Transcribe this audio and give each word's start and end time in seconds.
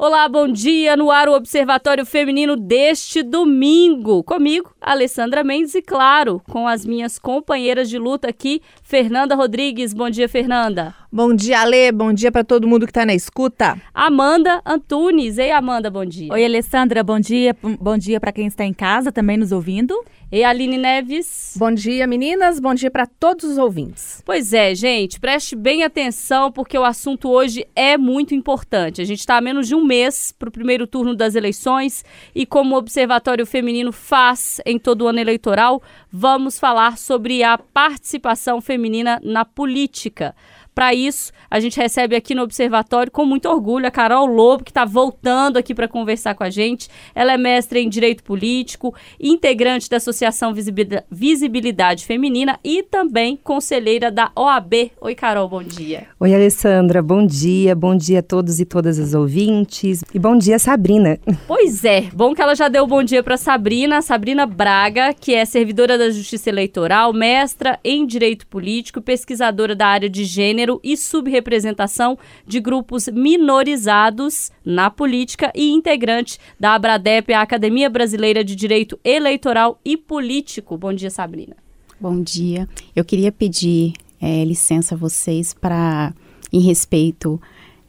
Olá, 0.00 0.28
bom 0.28 0.46
dia 0.46 0.96
no 0.96 1.10
ar 1.10 1.28
o 1.28 1.34
Observatório 1.34 2.06
Feminino 2.06 2.54
deste 2.56 3.20
domingo. 3.20 4.22
Comigo, 4.22 4.72
Alessandra 4.88 5.44
Mendes 5.44 5.74
e 5.74 5.82
claro, 5.82 6.40
com 6.48 6.66
as 6.66 6.86
minhas 6.86 7.18
companheiras 7.18 7.90
de 7.90 7.98
luta 7.98 8.30
aqui, 8.30 8.62
Fernanda 8.82 9.34
Rodrigues. 9.34 9.92
Bom 9.92 10.08
dia, 10.08 10.26
Fernanda. 10.26 10.94
Bom 11.10 11.34
dia, 11.34 11.60
Ale. 11.60 11.90
Bom 11.92 12.12
dia 12.12 12.30
para 12.30 12.44
todo 12.44 12.68
mundo 12.68 12.86
que 12.86 12.90
está 12.90 13.04
na 13.04 13.14
escuta. 13.14 13.80
Amanda 13.94 14.60
Antunes. 14.64 15.38
Ei, 15.38 15.50
Amanda, 15.50 15.90
bom 15.90 16.04
dia. 16.04 16.32
Oi, 16.32 16.44
Alessandra. 16.44 17.02
Bom 17.02 17.18
dia. 17.18 17.56
Bom 17.62 17.96
dia 17.96 18.20
para 18.20 18.30
quem 18.32 18.46
está 18.46 18.64
em 18.64 18.74
casa 18.74 19.10
também 19.10 19.38
nos 19.38 19.50
ouvindo. 19.50 19.94
E 20.30 20.44
Aline 20.44 20.76
Neves. 20.76 21.54
Bom 21.56 21.72
dia, 21.72 22.06
meninas. 22.06 22.60
Bom 22.60 22.74
dia 22.74 22.90
para 22.90 23.06
todos 23.06 23.44
os 23.44 23.56
ouvintes. 23.56 24.22
Pois 24.26 24.52
é, 24.52 24.74
gente, 24.74 25.18
preste 25.18 25.56
bem 25.56 25.82
atenção 25.82 26.52
porque 26.52 26.76
o 26.76 26.84
assunto 26.84 27.30
hoje 27.30 27.66
é 27.74 27.96
muito 27.96 28.34
importante. 28.34 29.00
A 29.00 29.04
gente 29.06 29.20
está 29.20 29.38
a 29.38 29.40
menos 29.40 29.66
de 29.66 29.74
um 29.74 29.82
mês 29.82 30.34
para 30.38 30.50
o 30.50 30.52
primeiro 30.52 30.86
turno 30.86 31.16
das 31.16 31.34
eleições 31.34 32.04
e 32.34 32.44
como 32.44 32.74
o 32.74 32.78
Observatório 32.78 33.46
Feminino 33.46 33.90
faz 33.90 34.60
em 34.66 34.77
todo 34.78 35.02
o 35.02 35.08
ano 35.08 35.20
eleitoral, 35.20 35.82
vamos 36.10 36.58
falar 36.58 36.96
sobre 36.96 37.42
a 37.42 37.58
participação 37.58 38.60
feminina 38.60 39.20
na 39.22 39.44
política. 39.44 40.34
Para 40.78 40.94
isso, 40.94 41.32
a 41.50 41.58
gente 41.58 41.76
recebe 41.76 42.14
aqui 42.14 42.36
no 42.36 42.42
Observatório 42.42 43.10
com 43.10 43.24
muito 43.24 43.48
orgulho 43.48 43.84
a 43.88 43.90
Carol 43.90 44.26
Lobo, 44.26 44.62
que 44.62 44.70
está 44.70 44.84
voltando 44.84 45.56
aqui 45.56 45.74
para 45.74 45.88
conversar 45.88 46.36
com 46.36 46.44
a 46.44 46.50
gente. 46.50 46.88
Ela 47.16 47.32
é 47.32 47.36
mestre 47.36 47.80
em 47.80 47.88
Direito 47.88 48.22
Político, 48.22 48.94
integrante 49.18 49.90
da 49.90 49.96
Associação 49.96 50.54
Visibilidade 51.10 52.06
Feminina 52.06 52.60
e 52.62 52.84
também 52.84 53.36
conselheira 53.42 54.08
da 54.08 54.30
OAB. 54.36 54.92
Oi, 55.00 55.16
Carol, 55.16 55.48
bom 55.48 55.64
dia. 55.64 56.06
Oi, 56.20 56.32
Alessandra, 56.32 57.02
bom 57.02 57.26
dia. 57.26 57.74
Bom 57.74 57.96
dia 57.96 58.20
a 58.20 58.22
todos 58.22 58.60
e 58.60 58.64
todas 58.64 59.00
as 59.00 59.14
ouvintes. 59.14 60.04
E 60.14 60.18
bom 60.20 60.38
dia, 60.38 60.60
Sabrina. 60.60 61.18
Pois 61.48 61.84
é, 61.84 62.02
bom 62.14 62.32
que 62.32 62.40
ela 62.40 62.54
já 62.54 62.68
deu 62.68 62.86
bom 62.86 63.02
dia 63.02 63.24
para 63.24 63.36
Sabrina, 63.36 64.00
Sabrina 64.00 64.46
Braga, 64.46 65.12
que 65.12 65.34
é 65.34 65.44
servidora 65.44 65.98
da 65.98 66.08
Justiça 66.08 66.48
Eleitoral, 66.50 67.12
mestra 67.12 67.80
em 67.82 68.06
Direito 68.06 68.46
Político, 68.46 69.02
pesquisadora 69.02 69.74
da 69.74 69.88
área 69.88 70.08
de 70.08 70.22
gênero 70.22 70.67
gênero 70.68 70.80
e 70.84 70.96
subrepresentação 70.96 72.18
de 72.46 72.60
grupos 72.60 73.08
minorizados 73.08 74.50
na 74.64 74.90
política 74.90 75.50
e 75.54 75.70
integrante 75.70 76.38
da 76.60 76.74
Abradep, 76.74 77.32
a 77.32 77.40
Academia 77.40 77.88
Brasileira 77.88 78.44
de 78.44 78.54
Direito 78.54 78.98
Eleitoral 79.02 79.80
e 79.84 79.96
Político. 79.96 80.76
Bom 80.76 80.92
dia, 80.92 81.10
Sabrina. 81.10 81.56
Bom 81.98 82.20
dia. 82.20 82.68
Eu 82.94 83.04
queria 83.04 83.32
pedir 83.32 83.94
é, 84.20 84.44
licença 84.44 84.94
a 84.94 84.98
vocês 84.98 85.54
para, 85.54 86.12
em 86.52 86.60
respeito 86.60 87.40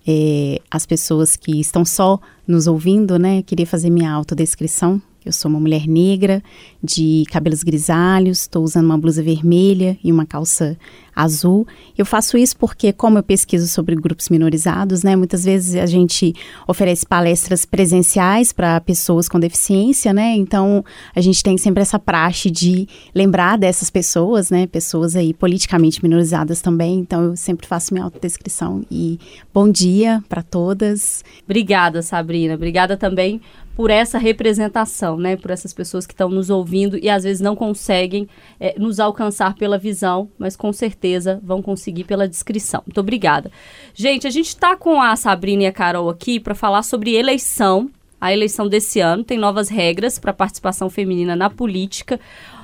é, 0.08 0.61
às 0.71 0.86
pessoas 0.86 1.36
que 1.36 1.59
estão 1.59 1.83
só 1.83 2.19
nos 2.47 2.66
ouvindo, 2.66 3.19
né? 3.19 3.43
Queria 3.43 3.67
fazer 3.67 3.89
minha 3.89 4.11
autodescrição. 4.11 5.02
Eu 5.23 5.33
sou 5.33 5.52
uma 5.52 5.59
mulher 5.59 5.86
negra, 5.86 6.41
de 6.81 7.25
cabelos 7.30 7.61
grisalhos, 7.61 8.41
estou 8.41 8.64
usando 8.64 8.86
uma 8.86 8.97
blusa 8.97 9.21
vermelha 9.21 9.99
e 10.02 10.11
uma 10.11 10.25
calça 10.25 10.77
azul. 11.22 11.67
Eu 11.98 12.06
faço 12.06 12.38
isso 12.38 12.56
porque, 12.58 12.94
como 12.94 13.17
eu 13.17 13.23
pesquiso 13.23 13.67
sobre 13.67 13.95
grupos 13.95 14.30
minorizados, 14.30 15.03
né, 15.03 15.16
muitas 15.16 15.44
vezes 15.44 15.76
a 15.76 15.86
gente 15.86 16.34
oferece 16.67 17.06
palestras 17.06 17.66
presenciais 17.66 18.53
para 18.53 18.80
pessoas 18.81 19.28
com 19.28 19.39
deficiência, 19.39 20.14
né? 20.14 20.36
Então 20.36 20.84
a 21.16 21.22
gente 21.22 21.44
tem 21.44 21.58
sempre 21.58 21.81
essa 21.81 22.00
praxe 22.00 22.50
de 22.50 22.88
lembrar 23.14 23.58
dessas 23.58 23.89
pessoas, 23.89 24.50
né? 24.50 24.67
Pessoas 24.67 25.16
aí 25.16 25.34
politicamente 25.34 26.02
minorizadas 26.02 26.61
também. 26.61 27.00
Então 27.00 27.23
eu 27.23 27.36
sempre 27.36 27.67
faço 27.67 27.94
minha 27.94 28.04
autodescrição 28.04 28.83
e 28.89 29.20
bom 29.54 29.70
dia 29.70 30.23
para 30.30 30.42
todas. 30.42 31.23
Obrigada, 31.44 32.02
Sabrina. 32.02 32.56
Obrigada 32.56 32.95
também 32.95 33.42
por 33.80 33.89
essa 33.89 34.17
representação, 34.17 35.16
né? 35.16 35.38
Por 35.38 35.52
essas 35.52 35.73
pessoas 35.73 36.06
que 36.06 36.11
estão 36.11 36.28
nos 36.28 36.50
ouvindo 36.50 36.98
e 37.02 37.09
às 37.09 37.23
vezes 37.23 37.39
não 37.39 37.56
conseguem 37.56 38.28
é, 38.59 38.76
nos 38.78 39.00
alcançar 39.00 39.56
pela 39.56 39.78
visão, 39.78 40.30
mas 40.38 40.58
com 40.58 40.73
certeza 40.73 41.08
vão 41.42 41.61
conseguir 41.61 42.03
pela 42.03 42.27
descrição. 42.27 42.81
Muito 42.86 42.99
obrigada. 42.99 43.52
Gente, 43.93 44.27
a 44.27 44.30
gente 44.30 44.47
está 44.47 44.75
com 44.75 45.02
a 45.02 45.15
Sabrina 45.15 45.64
e 45.64 45.67
a 45.67 45.71
Carol 45.71 46.09
aqui 46.09 46.39
para 46.39 46.55
falar 46.55 46.83
sobre 46.83 47.15
eleição. 47.15 47.89
A 48.20 48.33
eleição 48.33 48.67
desse 48.67 48.99
ano 48.99 49.23
tem 49.23 49.37
novas 49.37 49.69
regras 49.69 50.19
para 50.19 50.33
participação 50.33 50.89
feminina 50.89 51.36
na 51.36 51.49
política. 51.49 52.19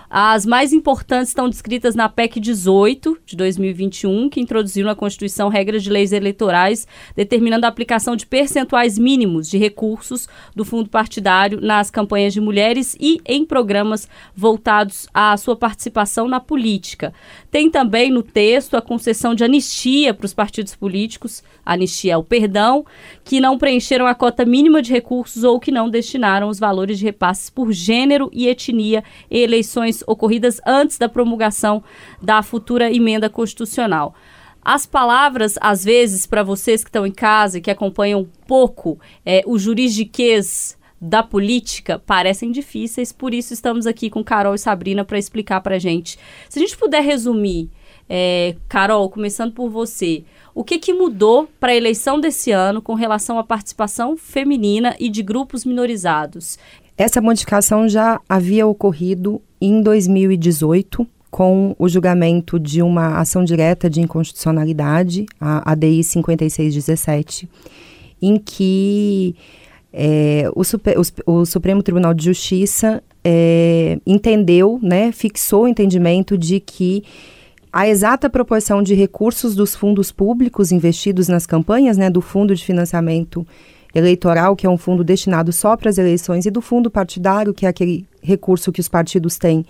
As 0.10 0.46
mais 0.46 0.72
importantes 0.72 1.30
estão 1.30 1.50
descritas 1.50 1.96
na 1.96 2.08
PEC 2.08 2.40
18 2.40 3.18
de 3.26 3.36
2021, 3.36 4.30
que 4.30 4.40
introduziu 4.40 4.86
na 4.86 4.94
Constituição 4.94 5.50
regras 5.50 5.84
de 5.84 5.90
leis 5.90 6.12
eleitorais 6.12 6.88
determinando 7.16 7.66
a 7.66 7.70
aplicação 7.70 8.16
de 8.16 8.26
percentuais 8.26 9.00
mínimos 9.00 9.50
de 9.50 9.58
recursos 9.58 10.28
do 10.56 10.64
fundo 10.64 10.90
partidário 10.90 11.60
nas 11.60 11.90
campanhas 11.90 12.34
de 12.34 12.42
mulheres 12.42 12.96
e 13.00 13.20
em 13.26 13.44
programas 13.44 14.08
voltados 14.36 15.08
à 15.14 15.36
sua 15.38 15.56
participação 15.56 16.28
na 16.28 16.40
política. 16.40 17.12
Tem 17.50 17.70
também 17.70 18.12
no 18.12 18.22
texto 18.22 18.78
a 18.78 18.82
concessão 18.82 19.34
de 19.34 19.44
anistia 19.44 20.14
para 20.14 20.26
os 20.26 20.34
partidos 20.34 20.76
políticos, 20.76 21.44
anistia 21.66 22.14
é 22.14 22.18
o 22.18 22.24
perdão, 22.24 22.86
que 23.24 23.40
não 23.40 23.58
preencheram 23.58 24.06
a 24.06 24.14
cota 24.14 24.46
mínima 24.46 24.82
de 24.82 24.92
recursos 24.92 25.44
ou 25.44 25.60
que 25.60 25.72
não 25.72 25.90
destinaram 25.90 26.48
os 26.48 26.60
valores 26.60 27.00
de 27.00 27.06
repasses 27.06 27.50
por 27.50 27.72
gênero 27.72 28.30
e 28.32 28.48
etnia 28.48 29.04
em 29.32 29.40
eleições 29.42 29.95
ocorridas 30.08 30.60
antes 30.66 30.98
da 30.98 31.10
promulgação 31.10 31.84
da 32.22 32.42
futura 32.42 32.92
emenda 32.92 33.30
constitucional. 33.30 34.16
As 34.64 34.86
palavras, 34.86 35.56
às 35.62 35.84
vezes, 35.84 36.26
para 36.26 36.42
vocês 36.42 36.84
que 36.84 36.90
estão 36.90 37.06
em 37.06 37.12
casa 37.12 37.60
e 37.60 37.62
que 37.62 37.70
acompanham 37.70 38.28
pouco 38.48 39.00
é, 39.24 39.44
o 39.46 39.60
juridiquês 39.60 40.76
da 41.00 41.22
política 41.22 42.00
parecem 42.00 42.52
difíceis, 42.52 43.12
por 43.12 43.34
isso 43.34 43.54
estamos 43.54 43.86
aqui 43.86 44.10
com 44.10 44.24
Carol 44.24 44.56
e 44.56 44.58
Sabrina 44.58 45.06
para 45.06 45.20
explicar 45.20 45.62
para 45.62 45.78
gente. 45.78 46.18
Se 46.50 46.58
a 46.58 46.62
gente 46.62 46.76
puder 46.76 47.04
resumir, 47.04 47.70
é, 48.10 48.56
Carol, 48.68 49.10
começando 49.10 49.54
por 49.54 49.70
você, 49.70 50.24
o 50.54 50.64
que, 50.64 50.80
que 50.80 50.94
mudou 50.94 51.48
para 51.60 51.72
a 51.72 51.76
eleição 51.76 52.20
desse 52.20 52.52
ano 52.52 52.82
com 52.82 52.94
relação 52.94 53.38
à 53.38 53.44
participação 53.44 54.16
feminina 54.16 54.96
e 55.00 55.10
de 55.10 55.22
grupos 55.22 55.66
minorizados? 55.66 56.58
Essa 56.98 57.22
modificação 57.22 57.90
já 57.90 58.22
havia 58.28 58.66
ocorrido 58.66 59.42
em 59.60 59.82
2018, 59.82 61.06
com 61.30 61.76
o 61.78 61.90
julgamento 61.90 62.58
de 62.58 62.82
uma 62.82 63.20
ação 63.20 63.44
direta 63.44 63.90
de 63.90 64.00
inconstitucionalidade, 64.00 65.26
a 65.40 65.72
ADI 65.72 66.02
5617, 66.02 67.50
em 68.22 68.38
que 68.38 69.36
é, 69.92 70.50
o, 70.56 70.64
Super, 70.64 70.98
o, 70.98 71.34
o, 71.40 71.46
Supremo 71.46 71.84
Tribunal 71.84 72.14
de 72.14 72.24
Justiça 72.24 73.04
é, 73.22 74.00
entendeu, 74.06 74.80
né, 74.82 75.12
fixou 75.12 75.64
o 75.64 75.68
entendimento 75.68 76.38
de 76.38 76.62
que 76.62 77.04
a 77.74 77.90
exata 77.90 78.30
proporção 78.30 78.82
de 78.82 78.94
recursos 78.94 79.54
dos 79.54 79.76
fundos 79.76 80.14
públicos 80.14 80.72
investidos 80.72 81.28
nas 81.28 81.46
campanhas, 81.46 81.98
né, 81.98 82.10
do 82.10 82.22
Fundo 82.22 82.56
de 82.56 82.64
Financiamento 82.64 83.46
eleitoral, 83.96 84.56
que 84.56 84.68
é 84.68 84.70
um 84.70 84.78
fundo 84.78 85.04
destinado 85.04 85.54
só 85.54 85.78
para 85.78 85.90
as 85.90 85.98
eleições, 85.98 86.46
e 86.46 86.52
do 86.52 86.62
fundo 86.62 86.92
partidário, 86.92 87.54
que 87.54 87.66
é 87.66 87.70
aquele 87.70 88.06
recurso 88.22 88.72
que 88.72 88.82
os 88.82 88.90
partidos 88.90 89.38
têm 89.38 89.66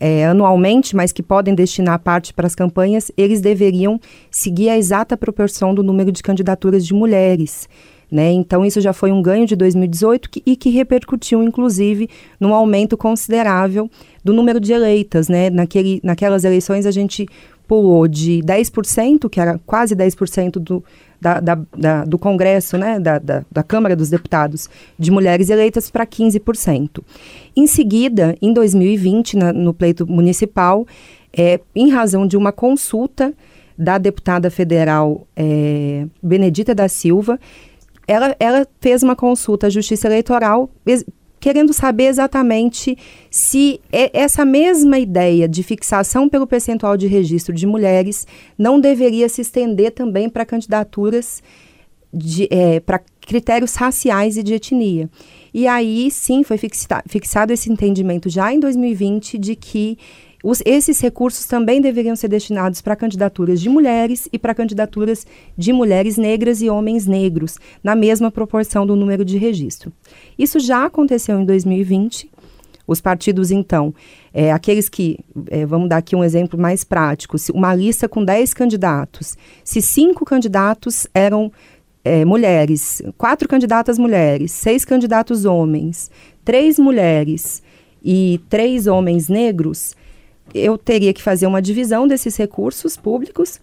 é, 0.00 0.26
anualmente, 0.26 0.96
mas 0.96 1.12
que 1.12 1.22
podem 1.22 1.54
destinar 1.54 1.98
parte 1.98 2.32
para 2.32 2.46
as 2.46 2.54
campanhas, 2.54 3.12
eles 3.16 3.40
deveriam 3.40 4.00
seguir 4.30 4.70
a 4.70 4.78
exata 4.78 5.16
proporção 5.16 5.74
do 5.74 5.82
número 5.82 6.10
de 6.10 6.22
candidaturas 6.22 6.86
de 6.86 6.94
mulheres. 6.94 7.68
Né? 8.10 8.32
Então, 8.32 8.64
isso 8.64 8.80
já 8.80 8.94
foi 8.94 9.12
um 9.12 9.20
ganho 9.20 9.46
de 9.46 9.54
2018 9.54 10.30
que, 10.30 10.42
e 10.46 10.56
que 10.56 10.70
repercutiu, 10.70 11.42
inclusive, 11.42 12.08
num 12.40 12.54
aumento 12.54 12.96
considerável 12.96 13.90
do 14.24 14.32
número 14.32 14.58
de 14.58 14.72
eleitas. 14.72 15.28
Né? 15.28 15.50
Naquele, 15.50 16.00
naquelas 16.02 16.44
eleições, 16.44 16.86
a 16.86 16.90
gente 16.90 17.26
pulou 17.66 18.08
de 18.08 18.40
10%, 18.42 19.28
que 19.28 19.38
era 19.38 19.60
quase 19.66 19.94
10% 19.94 20.52
do, 20.52 20.82
da, 21.20 21.40
da, 21.40 21.58
da, 21.76 22.04
do 22.04 22.18
Congresso, 22.18 22.78
né, 22.78 22.98
da, 22.98 23.18
da, 23.18 23.62
Câmara 23.62 23.96
dos 23.96 24.08
Deputados, 24.08 24.68
de 24.98 25.10
mulheres 25.10 25.50
eleitas 25.50 25.90
para 25.90 26.06
15%. 26.06 27.02
Em 27.56 27.66
seguida, 27.66 28.36
em 28.40 28.52
2020, 28.52 29.36
na, 29.36 29.52
no 29.52 29.74
pleito 29.74 30.06
municipal, 30.06 30.86
é, 31.36 31.60
em 31.74 31.90
razão 31.90 32.26
de 32.26 32.36
uma 32.36 32.52
consulta 32.52 33.32
da 33.76 33.98
deputada 33.98 34.50
federal 34.50 35.26
é, 35.36 36.06
Benedita 36.22 36.74
da 36.74 36.88
Silva, 36.88 37.38
ela, 38.06 38.34
ela 38.40 38.66
fez 38.80 39.02
uma 39.02 39.14
consulta 39.14 39.66
à 39.66 39.70
Justiça 39.70 40.08
Eleitoral 40.08 40.70
querendo 41.48 41.72
saber 41.72 42.08
exatamente 42.08 42.94
se 43.30 43.80
essa 43.90 44.44
mesma 44.44 44.98
ideia 44.98 45.48
de 45.48 45.62
fixação 45.62 46.28
pelo 46.28 46.46
percentual 46.46 46.94
de 46.94 47.06
registro 47.06 47.54
de 47.54 47.66
mulheres 47.66 48.26
não 48.58 48.78
deveria 48.78 49.30
se 49.30 49.40
estender 49.40 49.92
também 49.92 50.28
para 50.28 50.44
candidaturas 50.44 51.42
é, 52.50 52.80
para 52.80 53.00
critérios 53.22 53.74
raciais 53.76 54.36
e 54.36 54.42
de 54.42 54.52
etnia. 54.52 55.08
E 55.54 55.66
aí, 55.66 56.10
sim, 56.10 56.42
foi 56.42 56.58
fixa, 56.58 57.02
fixado 57.06 57.50
esse 57.50 57.72
entendimento 57.72 58.28
já 58.28 58.52
em 58.52 58.60
2020 58.60 59.38
de 59.38 59.56
que 59.56 59.96
Os, 60.42 60.62
esses 60.64 61.00
recursos 61.00 61.46
também 61.46 61.80
deveriam 61.80 62.14
ser 62.14 62.28
destinados 62.28 62.80
para 62.80 62.94
candidaturas 62.94 63.60
de 63.60 63.68
mulheres 63.68 64.28
e 64.32 64.38
para 64.38 64.54
candidaturas 64.54 65.26
de 65.56 65.72
mulheres 65.72 66.16
negras 66.16 66.62
e 66.62 66.70
homens 66.70 67.06
negros, 67.06 67.58
na 67.82 67.96
mesma 67.96 68.30
proporção 68.30 68.86
do 68.86 68.94
número 68.94 69.24
de 69.24 69.36
registro. 69.36 69.92
Isso 70.38 70.60
já 70.60 70.84
aconteceu 70.84 71.40
em 71.40 71.44
2020. 71.44 72.30
Os 72.86 73.02
partidos, 73.02 73.50
então, 73.50 73.94
é, 74.32 74.50
aqueles 74.50 74.88
que, 74.88 75.18
é, 75.50 75.66
vamos 75.66 75.90
dar 75.90 75.98
aqui 75.98 76.16
um 76.16 76.24
exemplo 76.24 76.58
mais 76.58 76.84
prático, 76.84 77.36
uma 77.52 77.74
lista 77.74 78.08
com 78.08 78.24
10 78.24 78.54
candidatos, 78.54 79.36
se 79.62 79.82
cinco 79.82 80.24
candidatos 80.24 81.06
eram 81.12 81.52
é, 82.02 82.24
mulheres, 82.24 83.02
quatro 83.18 83.46
candidatas 83.46 83.98
mulheres, 83.98 84.52
seis 84.52 84.86
candidatos 84.86 85.44
homens, 85.44 86.10
três 86.42 86.78
mulheres 86.78 87.62
e 88.02 88.40
três 88.48 88.86
homens 88.86 89.28
negros, 89.28 89.94
eu 90.54 90.76
teria 90.78 91.12
que 91.12 91.22
fazer 91.22 91.46
uma 91.46 91.62
divisão 91.62 92.06
desses 92.06 92.36
recursos 92.36 92.96
públicos. 92.96 93.60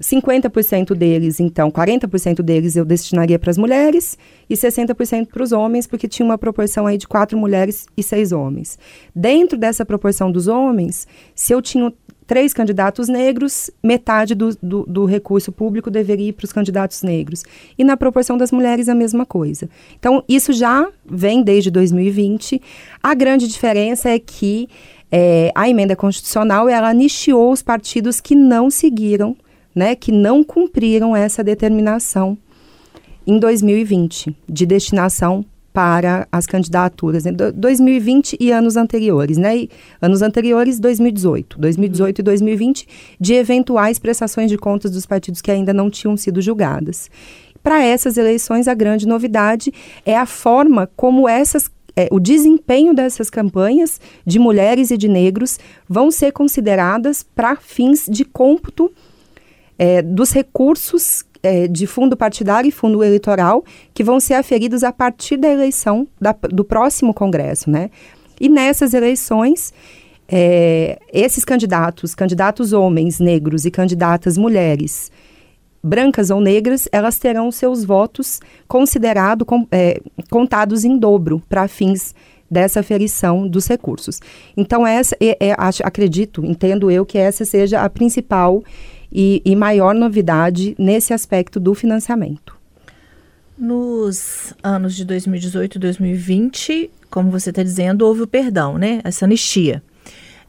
50% 0.00 0.92
deles, 0.92 1.38
então, 1.38 1.70
40% 1.70 2.42
deles 2.42 2.74
eu 2.74 2.84
destinaria 2.84 3.38
para 3.38 3.50
as 3.50 3.56
mulheres 3.56 4.18
e 4.50 4.54
60% 4.54 5.28
para 5.28 5.42
os 5.42 5.52
homens, 5.52 5.86
porque 5.86 6.08
tinha 6.08 6.26
uma 6.26 6.36
proporção 6.36 6.84
aí 6.84 6.98
de 6.98 7.06
quatro 7.06 7.38
mulheres 7.38 7.86
e 7.96 8.02
seis 8.02 8.32
homens. 8.32 8.76
Dentro 9.14 9.56
dessa 9.56 9.86
proporção 9.86 10.32
dos 10.32 10.48
homens, 10.48 11.06
se 11.32 11.52
eu 11.52 11.62
tinha 11.62 11.92
três 12.26 12.52
candidatos 12.52 13.08
negros, 13.08 13.70
metade 13.82 14.34
do, 14.34 14.56
do, 14.62 14.84
do 14.86 15.04
recurso 15.04 15.52
público 15.52 15.90
deveria 15.90 16.28
ir 16.28 16.32
para 16.32 16.44
os 16.44 16.52
candidatos 16.52 17.02
negros. 17.02 17.44
E 17.76 17.84
na 17.84 17.96
proporção 17.96 18.36
das 18.36 18.50
mulheres, 18.50 18.88
a 18.88 18.94
mesma 18.94 19.26
coisa. 19.26 19.68
Então, 19.98 20.24
isso 20.28 20.52
já 20.52 20.88
vem 21.04 21.42
desde 21.42 21.70
2020. 21.70 22.60
A 23.02 23.14
grande 23.14 23.46
diferença 23.46 24.08
é 24.08 24.18
que 24.18 24.68
é, 25.10 25.52
a 25.54 25.68
emenda 25.68 25.94
constitucional 25.94 26.68
ela 26.68 26.88
anistiou 26.88 27.52
os 27.52 27.62
partidos 27.62 28.20
que 28.20 28.34
não 28.34 28.70
seguiram, 28.70 29.36
né, 29.74 29.94
que 29.94 30.12
não 30.12 30.42
cumpriram 30.42 31.14
essa 31.14 31.42
determinação 31.42 32.38
em 33.26 33.38
2020 33.38 34.36
de 34.48 34.66
destinação 34.66 35.44
para 35.72 36.28
as 36.30 36.46
candidaturas, 36.46 37.24
né, 37.24 37.32
2020 37.32 38.36
e 38.38 38.52
anos 38.52 38.76
anteriores, 38.76 39.36
né? 39.36 39.56
E 39.56 39.70
anos 40.00 40.22
anteriores, 40.22 40.78
2018, 40.78 41.58
2018 41.58 42.18
uhum. 42.18 42.20
e 42.20 42.24
2020, 42.24 42.88
de 43.18 43.34
eventuais 43.34 43.98
prestações 43.98 44.48
de 44.48 44.56
contas 44.56 44.92
dos 44.92 45.04
partidos 45.04 45.42
que 45.42 45.50
ainda 45.50 45.74
não 45.74 45.90
tinham 45.90 46.16
sido 46.16 46.40
julgadas. 46.40 47.10
Para 47.60 47.82
essas 47.82 48.16
eleições, 48.16 48.68
a 48.68 48.74
grande 48.74 49.08
novidade 49.08 49.72
é 50.06 50.16
a 50.16 50.26
forma 50.26 50.88
como 50.94 51.28
essas 51.28 51.68
é, 51.96 52.08
o 52.10 52.18
desempenho 52.18 52.94
dessas 52.94 53.30
campanhas 53.30 54.00
de 54.26 54.38
mulheres 54.38 54.90
e 54.90 54.96
de 54.96 55.08
negros 55.08 55.58
vão 55.88 56.10
ser 56.10 56.32
consideradas 56.32 57.22
para 57.22 57.56
fins 57.56 58.06
de 58.08 58.24
cômputo 58.24 58.90
é, 59.78 60.02
dos 60.02 60.32
recursos 60.32 61.24
é, 61.42 61.68
de 61.68 61.86
fundo 61.86 62.16
partidário 62.16 62.68
e 62.68 62.72
fundo 62.72 63.02
eleitoral 63.04 63.64
que 63.92 64.02
vão 64.02 64.18
ser 64.18 64.34
aferidos 64.34 64.82
a 64.82 64.92
partir 64.92 65.36
da 65.36 65.48
eleição 65.48 66.06
da, 66.20 66.32
do 66.32 66.64
próximo 66.64 67.12
Congresso, 67.12 67.70
né? 67.70 67.90
E 68.40 68.48
nessas 68.48 68.94
eleições, 68.94 69.72
é, 70.28 70.98
esses 71.12 71.44
candidatos, 71.44 72.14
candidatos 72.14 72.72
homens, 72.72 73.20
negros 73.20 73.64
e 73.64 73.70
candidatas 73.70 74.36
mulheres, 74.36 75.12
brancas 75.84 76.30
ou 76.30 76.40
negras, 76.40 76.88
elas 76.90 77.18
terão 77.18 77.52
seus 77.52 77.84
votos 77.84 78.40
considerados, 78.66 79.46
com, 79.46 79.68
é, 79.70 80.00
contados 80.30 80.82
em 80.82 80.98
dobro 80.98 81.42
para 81.46 81.68
fins 81.68 82.14
dessa 82.50 82.80
aferição 82.80 83.46
dos 83.46 83.66
recursos. 83.66 84.20
Então, 84.56 84.86
essa, 84.86 85.14
é, 85.20 85.48
é, 85.48 85.56
acredito, 85.82 86.42
entendo 86.44 86.90
eu, 86.90 87.04
que 87.04 87.18
essa 87.18 87.44
seja 87.44 87.82
a 87.82 87.90
principal 87.90 88.64
e, 89.12 89.42
e 89.44 89.54
maior 89.54 89.94
novidade 89.94 90.74
nesse 90.78 91.12
aspecto 91.12 91.60
do 91.60 91.74
financiamento. 91.74 92.56
Nos 93.56 94.54
anos 94.62 94.96
de 94.96 95.04
2018 95.04 95.76
e 95.76 95.78
2020, 95.78 96.90
como 97.10 97.30
você 97.30 97.50
está 97.50 97.62
dizendo, 97.62 98.06
houve 98.06 98.22
o 98.22 98.26
perdão, 98.26 98.78
né? 98.78 99.00
Essa 99.04 99.26
anistia. 99.26 99.82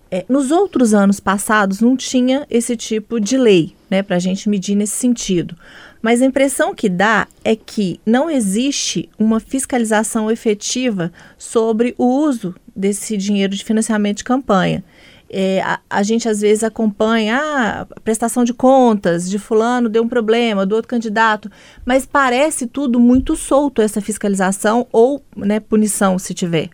É, 0.09 0.23
nos 0.29 0.49
outros 0.49 0.93
anos 0.93 1.19
passados 1.19 1.81
não 1.81 1.97
tinha 1.97 2.45
esse 2.49 2.75
tipo 2.75 3.19
de 3.19 3.37
lei, 3.37 3.74
né, 3.89 4.01
para 4.03 4.15
a 4.15 4.19
gente 4.19 4.49
medir 4.49 4.75
nesse 4.75 4.95
sentido. 4.95 5.55
Mas 6.01 6.21
a 6.21 6.25
impressão 6.25 6.75
que 6.75 6.87
dá 6.87 7.27
é 7.43 7.55
que 7.55 7.99
não 8.05 8.29
existe 8.29 9.09
uma 9.17 9.39
fiscalização 9.39 10.29
efetiva 10.29 11.11
sobre 11.37 11.95
o 11.97 12.05
uso 12.05 12.53
desse 12.75 13.17
dinheiro 13.17 13.55
de 13.55 13.63
financiamento 13.63 14.17
de 14.17 14.23
campanha. 14.23 14.83
É, 15.27 15.61
a, 15.63 15.79
a, 15.89 16.03
gente 16.03 16.29
às 16.29 16.41
vezes 16.41 16.63
acompanha 16.63 17.37
ah, 17.37 17.81
a 17.81 17.99
prestação 17.99 18.43
de 18.43 18.53
contas 18.53 19.27
de 19.27 19.39
fulano 19.39 19.89
deu 19.89 20.03
um 20.03 20.07
problema, 20.07 20.65
do 20.65 20.75
outro 20.75 20.87
candidato, 20.87 21.49
mas 21.83 22.05
parece 22.05 22.67
tudo 22.67 22.99
muito 22.99 23.35
solto 23.35 23.81
essa 23.81 23.99
fiscalização 23.99 24.85
ou 24.91 25.23
né, 25.35 25.59
punição 25.59 26.19
se 26.19 26.33
tiver. 26.33 26.69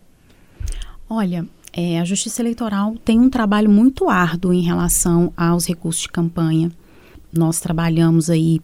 Olha, 1.08 1.46
é, 1.72 1.98
a 1.98 2.04
Justiça 2.04 2.42
Eleitoral 2.42 2.94
tem 3.02 3.18
um 3.18 3.30
trabalho 3.30 3.70
muito 3.70 4.10
árduo 4.10 4.52
em 4.52 4.60
relação 4.60 5.32
aos 5.34 5.66
recursos 5.66 6.02
de 6.02 6.08
campanha. 6.08 6.70
Nós 7.32 7.60
trabalhamos 7.60 8.28
aí 8.28 8.60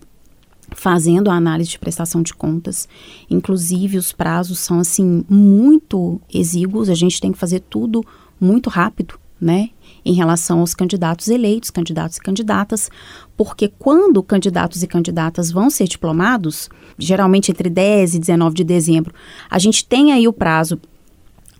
fazendo 0.75 1.31
a 1.31 1.35
análise 1.35 1.71
de 1.71 1.79
prestação 1.79 2.23
de 2.23 2.35
contas. 2.35 2.89
Inclusive, 3.31 3.97
os 3.97 4.13
prazos 4.13 4.59
são, 4.59 4.81
assim, 4.81 5.25
muito 5.29 6.21
exíguos. 6.33 6.89
A 6.89 6.95
gente 6.95 7.21
tem 7.21 7.33
que 7.33 7.39
fazer 7.39 7.61
tudo 7.61 8.05
muito 8.41 8.69
rápido, 8.71 9.19
né? 9.41 9.71
Em 10.05 10.13
relação 10.15 10.61
aos 10.61 10.75
candidatos 10.75 11.29
eleitos, 11.29 11.71
candidatos 11.71 12.17
e 12.17 12.21
candidatas, 12.21 12.91
porque 13.37 13.69
quando 13.79 14.23
candidatos 14.23 14.83
e 14.83 14.87
candidatas 14.87 15.51
vão 15.51 15.71
ser 15.71 15.89
diplomados, 15.89 16.69
geralmente 16.99 17.51
entre 17.51 17.69
10 17.69 18.15
e 18.15 18.19
19 18.19 18.55
de 18.55 18.65
dezembro, 18.65 19.15
a 19.51 19.59
gente 19.59 19.85
tem 19.85 20.13
aí 20.13 20.27
o 20.27 20.33
prazo 20.33 20.81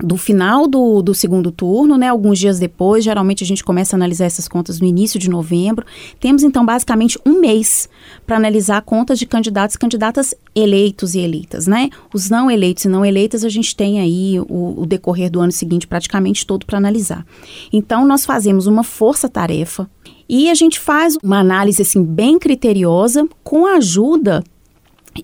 do 0.01 0.17
final 0.17 0.67
do, 0.69 1.03
do 1.03 1.15
segundo 1.15 1.51
turno, 1.51 1.97
né, 1.97 2.09
alguns 2.09 2.39
dias 2.39 2.59
depois, 2.59 3.05
geralmente 3.05 3.43
a 3.43 3.47
gente 3.47 3.65
começa 3.65 3.97
a 3.97 3.99
analisar 3.99 4.27
essas 4.27 4.47
contas 4.47 4.81
no 4.81 4.87
início 4.87 5.19
de 5.19 5.29
novembro. 5.29 5.85
Temos 6.21 6.43
então 6.43 6.65
basicamente 6.65 7.19
um 7.27 7.41
mês 7.41 7.89
para 8.27 8.37
analisar 8.37 8.83
contas 8.83 9.19
de 9.19 9.27
candidatos 9.27 9.75
e 9.75 9.79
candidatas 9.79 10.35
eleitos 10.55 11.15
e 11.15 11.21
eleitas, 11.21 11.67
né? 11.67 11.91
Os 12.13 12.31
não 12.31 12.51
eleitos 12.51 12.85
e 12.85 12.89
não 12.89 13.05
eleitas 13.05 13.45
a 13.45 13.49
gente 13.49 13.75
tem 13.75 14.01
aí 14.01 14.39
o, 14.41 14.83
o 14.83 14.87
decorrer 14.87 15.31
do 15.31 15.41
ano 15.41 15.53
seguinte 15.53 15.87
praticamente 15.87 16.47
todo 16.47 16.65
para 16.65 16.79
analisar. 16.79 17.27
Então 17.73 18.07
nós 18.07 18.25
fazemos 18.25 18.67
uma 18.67 18.85
força-tarefa 18.85 19.89
e 20.29 20.51
a 20.51 20.55
gente 20.55 20.79
faz 20.79 21.17
uma 21.23 21.39
análise 21.39 21.83
assim 21.83 22.05
bem 22.05 22.39
criteriosa 22.39 23.27
com 23.43 23.67
a 23.67 23.77
ajuda 23.77 24.45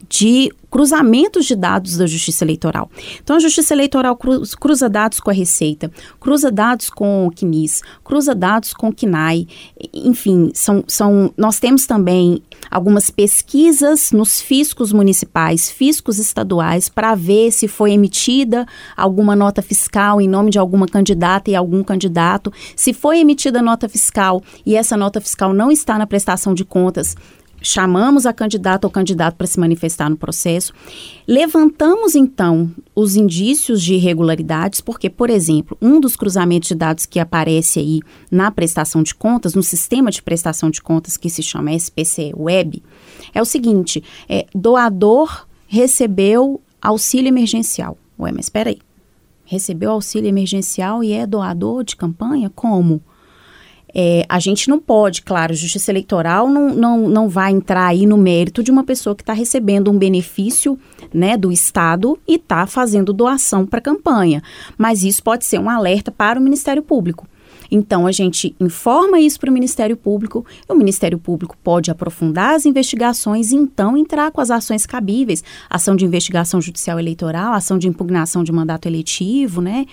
de 0.08 0.50
cruzamentos 0.74 1.46
de 1.46 1.54
dados 1.54 1.96
da 1.96 2.04
Justiça 2.04 2.44
Eleitoral. 2.44 2.90
Então, 3.22 3.36
a 3.36 3.38
Justiça 3.38 3.72
Eleitoral 3.72 4.16
cruza, 4.16 4.56
cruza 4.56 4.88
dados 4.88 5.20
com 5.20 5.30
a 5.30 5.32
Receita, 5.32 5.88
cruza 6.18 6.50
dados 6.50 6.90
com 6.90 7.28
o 7.28 7.30
CNIS, 7.30 7.80
cruza 8.02 8.34
dados 8.34 8.74
com 8.74 8.88
o 8.88 8.92
CNAI, 8.92 9.46
enfim, 9.92 10.50
são, 10.52 10.82
são, 10.88 11.32
nós 11.36 11.60
temos 11.60 11.86
também 11.86 12.42
algumas 12.68 13.08
pesquisas 13.08 14.10
nos 14.10 14.40
fiscos 14.40 14.92
municipais, 14.92 15.70
fiscos 15.70 16.18
estaduais, 16.18 16.88
para 16.88 17.14
ver 17.14 17.52
se 17.52 17.68
foi 17.68 17.92
emitida 17.92 18.66
alguma 18.96 19.36
nota 19.36 19.62
fiscal 19.62 20.20
em 20.20 20.26
nome 20.26 20.50
de 20.50 20.58
alguma 20.58 20.88
candidata 20.88 21.52
e 21.52 21.54
algum 21.54 21.84
candidato. 21.84 22.52
Se 22.74 22.92
foi 22.92 23.20
emitida 23.20 23.62
nota 23.62 23.88
fiscal 23.88 24.42
e 24.66 24.74
essa 24.74 24.96
nota 24.96 25.20
fiscal 25.20 25.54
não 25.54 25.70
está 25.70 25.96
na 25.96 26.06
prestação 26.06 26.52
de 26.52 26.64
contas, 26.64 27.14
chamamos 27.64 28.26
a 28.26 28.32
candidata 28.32 28.86
ou 28.86 28.90
candidato 28.90 29.34
para 29.34 29.46
se 29.46 29.58
manifestar 29.58 30.08
no 30.08 30.16
processo. 30.16 30.72
Levantamos, 31.26 32.14
então, 32.14 32.70
os 32.94 33.16
indícios 33.16 33.82
de 33.82 33.94
irregularidades, 33.94 34.80
porque, 34.80 35.08
por 35.08 35.30
exemplo, 35.30 35.76
um 35.80 35.98
dos 35.98 36.14
cruzamentos 36.14 36.68
de 36.68 36.74
dados 36.74 37.06
que 37.06 37.18
aparece 37.18 37.80
aí 37.80 38.00
na 38.30 38.50
prestação 38.50 39.02
de 39.02 39.14
contas, 39.14 39.54
no 39.54 39.62
sistema 39.62 40.10
de 40.10 40.22
prestação 40.22 40.70
de 40.70 40.82
contas 40.82 41.16
que 41.16 41.30
se 41.30 41.42
chama 41.42 41.72
SPC 41.72 42.32
Web, 42.36 42.82
é 43.32 43.40
o 43.40 43.46
seguinte: 43.46 44.04
é, 44.28 44.46
doador 44.54 45.46
recebeu 45.66 46.60
auxílio 46.80 47.28
emergencial. 47.28 47.96
Ué, 48.18 48.30
mas 48.30 48.46
espera 48.46 48.70
aí. 48.70 48.78
Recebeu 49.46 49.90
auxílio 49.90 50.28
emergencial 50.28 51.02
e 51.02 51.12
é 51.12 51.26
doador 51.26 51.84
de 51.84 51.96
campanha? 51.96 52.50
Como? 52.54 53.02
É, 53.94 54.26
a 54.28 54.38
gente 54.40 54.68
não 54.68 54.80
pode, 54.80 55.22
claro, 55.22 55.54
justiça 55.54 55.92
eleitoral 55.92 56.48
não, 56.48 56.74
não, 56.74 57.08
não 57.08 57.28
vai 57.28 57.52
entrar 57.52 57.86
aí 57.86 58.06
no 58.06 58.18
mérito 58.18 58.62
de 58.62 58.70
uma 58.70 58.82
pessoa 58.82 59.14
que 59.14 59.22
está 59.22 59.32
recebendo 59.32 59.90
um 59.90 59.96
benefício 59.96 60.78
né, 61.12 61.36
do 61.36 61.52
Estado 61.52 62.18
e 62.26 62.34
está 62.34 62.66
fazendo 62.66 63.12
doação 63.12 63.64
para 63.64 63.78
a 63.78 63.82
campanha. 63.82 64.42
Mas 64.76 65.04
isso 65.04 65.22
pode 65.22 65.44
ser 65.44 65.60
um 65.60 65.70
alerta 65.70 66.10
para 66.10 66.40
o 66.40 66.42
Ministério 66.42 66.82
Público. 66.82 67.26
Então, 67.74 68.06
a 68.06 68.12
gente 68.12 68.54
informa 68.60 69.18
isso 69.18 69.40
para 69.40 69.50
o 69.50 69.52
Ministério 69.52 69.96
Público, 69.96 70.46
o 70.68 70.74
Ministério 70.76 71.18
Público 71.18 71.56
pode 71.60 71.90
aprofundar 71.90 72.54
as 72.54 72.64
investigações 72.64 73.50
e 73.50 73.56
então 73.56 73.96
entrar 73.96 74.30
com 74.30 74.40
as 74.40 74.48
ações 74.48 74.86
cabíveis, 74.86 75.42
ação 75.68 75.96
de 75.96 76.04
investigação 76.04 76.60
judicial 76.60 77.00
eleitoral, 77.00 77.52
ação 77.52 77.76
de 77.76 77.88
impugnação 77.88 78.44
de 78.44 78.52
mandato 78.52 78.86
eletivo, 78.86 79.60
né? 79.60 79.86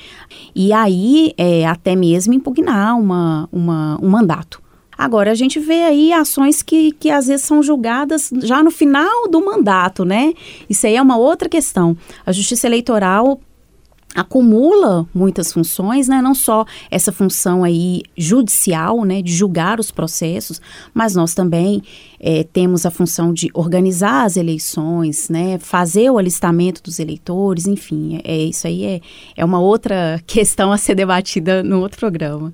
E 0.53 0.71
aí, 0.71 1.33
é, 1.35 1.65
até 1.65 1.95
mesmo 1.95 2.35
impugnar 2.35 2.99
uma, 2.99 3.49
uma, 3.51 3.97
um 3.99 4.09
mandato. 4.09 4.61
Agora, 4.95 5.31
a 5.31 5.35
gente 5.35 5.59
vê 5.59 5.81
aí 5.81 6.13
ações 6.13 6.61
que, 6.61 6.91
que 6.91 7.09
às 7.09 7.25
vezes 7.25 7.43
são 7.43 7.63
julgadas 7.63 8.29
já 8.43 8.61
no 8.61 8.69
final 8.69 9.27
do 9.27 9.43
mandato, 9.43 10.05
né? 10.05 10.33
Isso 10.69 10.85
aí 10.85 10.95
é 10.95 11.01
uma 11.01 11.17
outra 11.17 11.49
questão. 11.49 11.97
A 12.23 12.31
Justiça 12.31 12.67
Eleitoral 12.67 13.41
acumula 14.13 15.07
muitas 15.13 15.53
funções, 15.53 16.07
né? 16.07 16.21
Não 16.21 16.35
só 16.35 16.65
essa 16.89 17.11
função 17.11 17.63
aí 17.63 18.03
judicial, 18.17 19.03
né, 19.05 19.21
de 19.21 19.33
julgar 19.33 19.79
os 19.79 19.91
processos, 19.91 20.61
mas 20.93 21.15
nós 21.15 21.33
também 21.33 21.81
é, 22.19 22.43
temos 22.43 22.85
a 22.85 22.91
função 22.91 23.33
de 23.33 23.49
organizar 23.53 24.25
as 24.25 24.37
eleições, 24.37 25.29
né, 25.29 25.57
fazer 25.59 26.09
o 26.09 26.17
alistamento 26.17 26.83
dos 26.83 26.99
eleitores, 26.99 27.67
enfim, 27.67 28.19
é, 28.23 28.31
é 28.31 28.43
isso 28.43 28.67
aí 28.67 28.83
é, 28.85 29.01
é 29.37 29.45
uma 29.45 29.59
outra 29.59 30.21
questão 30.27 30.71
a 30.71 30.77
ser 30.77 30.95
debatida 30.95 31.63
no 31.63 31.79
outro 31.79 31.99
programa. 31.99 32.53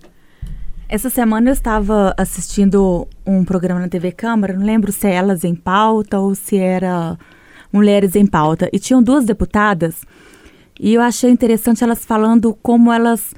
Essa 0.89 1.09
semana 1.09 1.49
eu 1.49 1.53
estava 1.53 2.13
assistindo 2.15 3.05
um 3.25 3.43
programa 3.43 3.81
na 3.81 3.89
TV 3.89 4.11
Câmara, 4.11 4.53
não 4.53 4.65
lembro 4.65 4.91
se 4.91 5.05
é 5.05 5.15
Elas 5.15 5.43
em 5.43 5.53
Pauta 5.53 6.17
ou 6.17 6.33
se 6.33 6.55
era 6.55 7.17
Mulheres 7.73 8.15
em 8.15 8.25
Pauta, 8.25 8.69
e 8.71 8.79
tinham 8.79 9.03
duas 9.03 9.25
deputadas 9.25 10.05
e 10.79 10.93
eu 10.93 11.01
achei 11.01 11.29
interessante 11.29 11.84
elas 11.84 12.05
falando 12.05 12.57
como 12.62 12.91
elas 12.91 13.34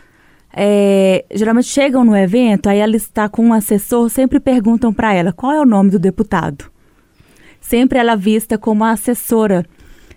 é, 0.54 1.26
geralmente 1.34 1.68
chegam 1.68 2.04
no 2.04 2.16
evento, 2.16 2.68
aí 2.68 2.80
ela 2.80 2.96
está 2.96 3.30
com 3.30 3.46
um 3.46 3.54
assessor, 3.54 4.10
sempre 4.10 4.40
perguntam 4.40 4.94
para 4.94 5.14
ela 5.14 5.32
qual 5.32 5.52
é 5.52 5.62
o 5.62 5.66
nome 5.66 5.92
do 5.92 6.00
deputado. 6.00 6.70
Sempre 7.62 8.00
ela 8.00 8.16
vista 8.16 8.58
como 8.58 8.84
a 8.84 8.92
assessora. 8.92 9.66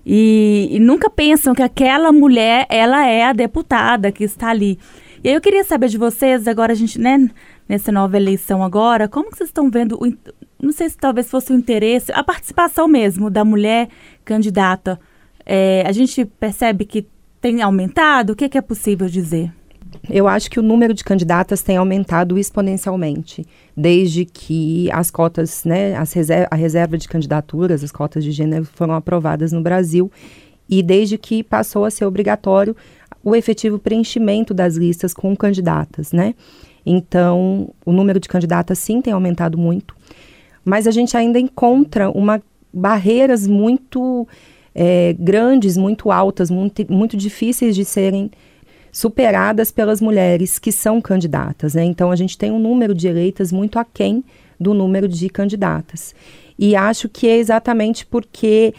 E, 0.04 0.68
e, 0.70 0.80
nunca 0.80 1.08
pensam 1.08 1.54
que 1.54 1.62
aquela 1.62 2.10
mulher, 2.10 2.66
ela 2.68 3.06
é 3.06 3.24
a 3.24 3.32
deputada 3.32 4.10
que 4.10 4.24
está 4.24 4.48
ali. 4.48 4.78
E 5.22 5.28
aí 5.28 5.34
eu 5.34 5.40
queria 5.40 5.62
saber 5.62 5.88
de 5.88 5.98
vocês, 5.98 6.48
agora 6.48 6.72
a 6.72 6.74
gente, 6.74 7.00
né, 7.00 7.30
nessa 7.68 7.92
nova 7.92 8.16
eleição 8.16 8.64
agora, 8.64 9.06
como 9.06 9.30
que 9.30 9.36
vocês 9.36 9.48
estão 9.48 9.70
vendo, 9.70 9.96
o, 9.96 10.12
não 10.60 10.72
sei 10.72 10.88
se 10.88 10.96
talvez 10.96 11.30
fosse 11.30 11.52
o 11.52 11.56
interesse, 11.56 12.10
a 12.12 12.24
participação 12.24 12.88
mesmo 12.88 13.30
da 13.30 13.44
mulher 13.44 13.88
candidata. 14.24 14.98
É, 15.44 15.84
a 15.86 15.92
gente 15.92 16.24
percebe 16.24 16.84
que 16.84 17.06
tem 17.40 17.60
aumentado? 17.62 18.32
O 18.32 18.36
que, 18.36 18.48
que 18.48 18.58
é 18.58 18.62
possível 18.62 19.08
dizer? 19.08 19.52
Eu 20.08 20.26
acho 20.26 20.50
que 20.50 20.58
o 20.58 20.62
número 20.62 20.94
de 20.94 21.04
candidatas 21.04 21.62
tem 21.62 21.76
aumentado 21.76 22.38
exponencialmente, 22.38 23.46
desde 23.76 24.24
que 24.24 24.90
as 24.90 25.10
cotas, 25.10 25.64
né, 25.64 25.94
as 25.96 26.14
a 26.50 26.56
reserva 26.56 26.96
de 26.96 27.08
candidaturas, 27.08 27.84
as 27.84 27.92
cotas 27.92 28.24
de 28.24 28.32
gênero 28.32 28.64
foram 28.64 28.94
aprovadas 28.94 29.52
no 29.52 29.60
Brasil 29.60 30.10
e 30.68 30.82
desde 30.82 31.18
que 31.18 31.42
passou 31.42 31.84
a 31.84 31.90
ser 31.90 32.04
obrigatório 32.04 32.74
o 33.22 33.36
efetivo 33.36 33.78
preenchimento 33.78 34.52
das 34.52 34.76
listas 34.76 35.14
com 35.14 35.36
candidatas, 35.36 36.12
né? 36.12 36.34
Então, 36.84 37.70
o 37.84 37.92
número 37.92 38.18
de 38.18 38.28
candidatas 38.28 38.78
sim 38.78 39.00
tem 39.00 39.12
aumentado 39.12 39.56
muito, 39.56 39.94
mas 40.64 40.86
a 40.86 40.90
gente 40.90 41.16
ainda 41.16 41.38
encontra 41.38 42.10
uma 42.10 42.42
barreiras 42.72 43.46
muito 43.46 44.26
é, 44.74 45.14
grandes, 45.18 45.76
muito 45.76 46.10
altas, 46.10 46.50
muito, 46.50 46.90
muito 46.92 47.16
difíceis 47.16 47.74
de 47.74 47.84
serem 47.84 48.30
superadas 48.90 49.70
pelas 49.72 50.00
mulheres 50.00 50.58
que 50.58 50.70
são 50.70 51.00
candidatas. 51.00 51.74
Né? 51.74 51.84
Então, 51.84 52.10
a 52.10 52.16
gente 52.16 52.36
tem 52.36 52.50
um 52.50 52.58
número 52.58 52.94
de 52.94 53.08
eleitas 53.08 53.50
muito 53.50 53.78
aquém 53.78 54.22
do 54.60 54.74
número 54.74 55.08
de 55.08 55.28
candidatas. 55.28 56.14
E 56.58 56.76
acho 56.76 57.08
que 57.08 57.26
é 57.26 57.38
exatamente 57.38 58.06
porque 58.06 58.74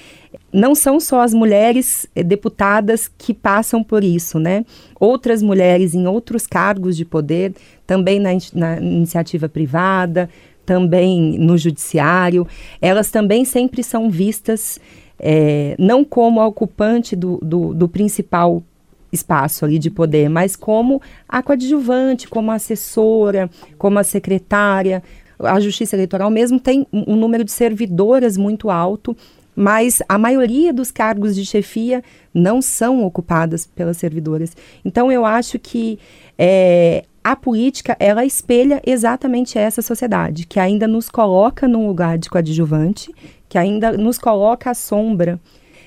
não 0.54 0.76
são 0.76 1.00
só 1.00 1.22
as 1.22 1.34
mulheres 1.34 2.08
eh, 2.16 2.24
deputadas 2.24 3.12
que 3.18 3.34
passam 3.34 3.84
por 3.84 4.04
isso, 4.04 4.40
né? 4.40 4.64
Outras 5.00 5.42
mulheres 5.42 5.94
em 5.94 6.08
outros 6.08 6.48
cargos 6.48 6.96
de 6.96 7.04
poder, 7.04 7.54
também 7.86 8.20
na, 8.20 8.30
na 8.54 8.78
iniciativa 8.78 9.50
privada, 9.50 10.30
também 10.66 11.38
no 11.38 11.58
judiciário, 11.58 12.48
elas 12.82 13.12
também 13.12 13.44
sempre 13.44 13.84
são 13.84 14.10
vistas 14.10 14.80
é, 15.26 15.74
não 15.80 16.04
como 16.04 16.42
a 16.42 16.48
ocupante 16.48 17.16
do, 17.16 17.40
do, 17.42 17.74
do 17.74 17.88
principal 17.88 18.62
espaço 19.10 19.64
ali 19.64 19.80
de 19.80 19.90
poder, 19.90 20.28
mas 20.28 20.58
como 20.58 21.02
a 21.30 21.42
coadjuvante, 21.42 22.28
como 22.28 22.52
assessora, 22.52 23.50
como 23.78 23.98
a 24.00 24.04
secretária. 24.04 25.02
A 25.40 25.60
Justiça 25.62 25.96
Eleitoral 25.96 26.30
mesmo 26.30 26.60
tem 26.60 26.86
um 26.92 27.16
número 27.16 27.46
de 27.46 27.52
servidoras 27.52 28.36
muito 28.36 28.70
alto, 28.70 29.16
mas 29.56 30.02
a 30.10 30.18
maioria 30.18 30.74
dos 30.74 30.92
cargos 30.92 31.36
de 31.36 31.46
chefia 31.46 32.04
não 32.34 32.62
são 32.62 33.06
ocupadas 33.06 33.66
pelas 33.66 33.98
servidoras. 33.98 34.58
Então 34.84 35.10
eu 35.10 35.26
acho 35.26 35.58
que 35.58 36.00
é, 36.38 37.06
a 37.24 37.36
política 37.36 37.96
ela 38.00 38.26
espelha 38.26 38.82
exatamente 38.86 39.58
essa 39.58 39.82
sociedade 39.82 40.46
que 40.46 40.60
ainda 40.60 40.88
nos 40.88 41.08
coloca 41.10 41.68
num 41.68 41.88
lugar 41.88 42.18
de 42.18 42.30
coadjuvante, 42.30 43.14
que 43.54 43.58
ainda 43.60 43.92
nos 43.92 44.18
coloca 44.18 44.72
à 44.72 44.74
sombra, 44.74 45.40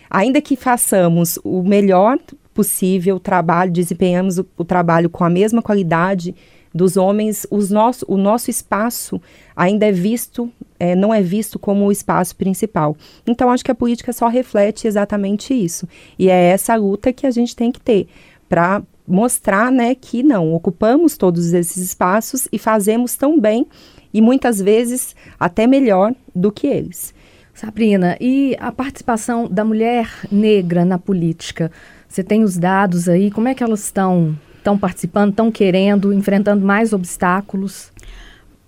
ainda 0.08 0.40
que 0.40 0.54
façamos 0.54 1.37
o 1.42 1.64
melhor 1.64 2.16
possível 2.54 3.18
trabalho, 3.18 3.73
desempenhamos 3.73 4.38
o, 4.38 4.46
o 4.56 4.64
trabalho 4.64 5.11
com 5.11 5.25
a 5.25 5.28
mesma 5.28 5.61
qualidade 5.61 6.32
dos 6.73 6.96
homens, 6.96 7.44
os 7.50 7.68
nosso, 7.68 8.06
o 8.06 8.16
nosso 8.16 8.50
espaço 8.50 9.20
ainda 9.56 9.85
é 9.85 9.90
visto, 9.90 10.49
é, 10.78 10.94
não 10.94 11.12
é 11.12 11.20
visto 11.20 11.58
como 11.58 11.87
o 11.87 11.90
espaço 11.90 12.37
principal. 12.37 12.96
Então, 13.26 13.50
acho 13.50 13.64
que 13.64 13.73
a 13.73 13.75
política 13.75 14.12
só 14.12 14.28
reflete 14.28 14.87
exatamente 14.87 15.52
isso. 15.52 15.88
E 16.16 16.30
é 16.30 16.50
essa 16.50 16.76
luta 16.76 17.12
que 17.12 17.26
a 17.26 17.32
gente 17.32 17.56
tem 17.56 17.73
que 17.73 17.80
ter 17.80 18.06
para 18.49 18.80
mostrar 19.08 19.73
né, 19.73 19.92
que 19.96 20.23
não, 20.23 20.54
ocupamos 20.54 21.16
todos 21.16 21.52
esses 21.52 21.78
espaços 21.78 22.46
e 22.52 22.61
fazemos 22.61 23.16
tão 23.16 23.40
bem 23.40 23.66
e 24.14 24.20
muitas 24.20 24.62
vezes 24.62 25.16
até 25.37 25.66
melhor 25.66 26.14
do 26.32 26.52
que 26.52 26.68
eles. 26.68 27.15
Sabrina, 27.56 28.18
e 28.20 28.54
a 28.60 28.70
participação 28.70 29.48
da 29.48 29.64
mulher 29.64 30.10
negra 30.30 30.84
na 30.84 30.98
política? 30.98 31.72
Você 32.06 32.22
tem 32.22 32.44
os 32.44 32.58
dados 32.58 33.08
aí? 33.08 33.30
Como 33.30 33.48
é 33.48 33.54
que 33.54 33.64
elas 33.64 33.82
estão 33.82 34.38
estão 34.58 34.76
participando, 34.76 35.30
estão 35.30 35.50
querendo, 35.50 36.12
enfrentando 36.12 36.66
mais 36.66 36.92
obstáculos? 36.92 37.90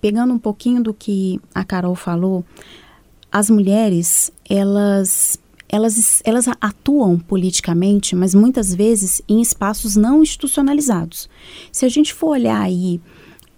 Pegando 0.01 0.33
um 0.33 0.39
pouquinho 0.39 0.81
do 0.81 0.91
que 0.91 1.39
a 1.53 1.63
Carol 1.63 1.93
falou, 1.93 2.43
as 3.31 3.47
mulheres, 3.47 4.31
elas 4.49 5.39
elas, 5.71 6.23
elas 6.25 6.47
atuam 6.59 7.19
politicamente, 7.19 8.15
mas 8.15 8.33
muitas 8.33 8.73
vezes 8.73 9.21
em 9.29 9.39
espaços 9.39 9.95
não 9.95 10.23
institucionalizados. 10.23 11.29
Se 11.71 11.85
a 11.85 11.89
gente 11.89 12.11
for 12.11 12.29
olhar 12.29 12.59
aí 12.59 12.99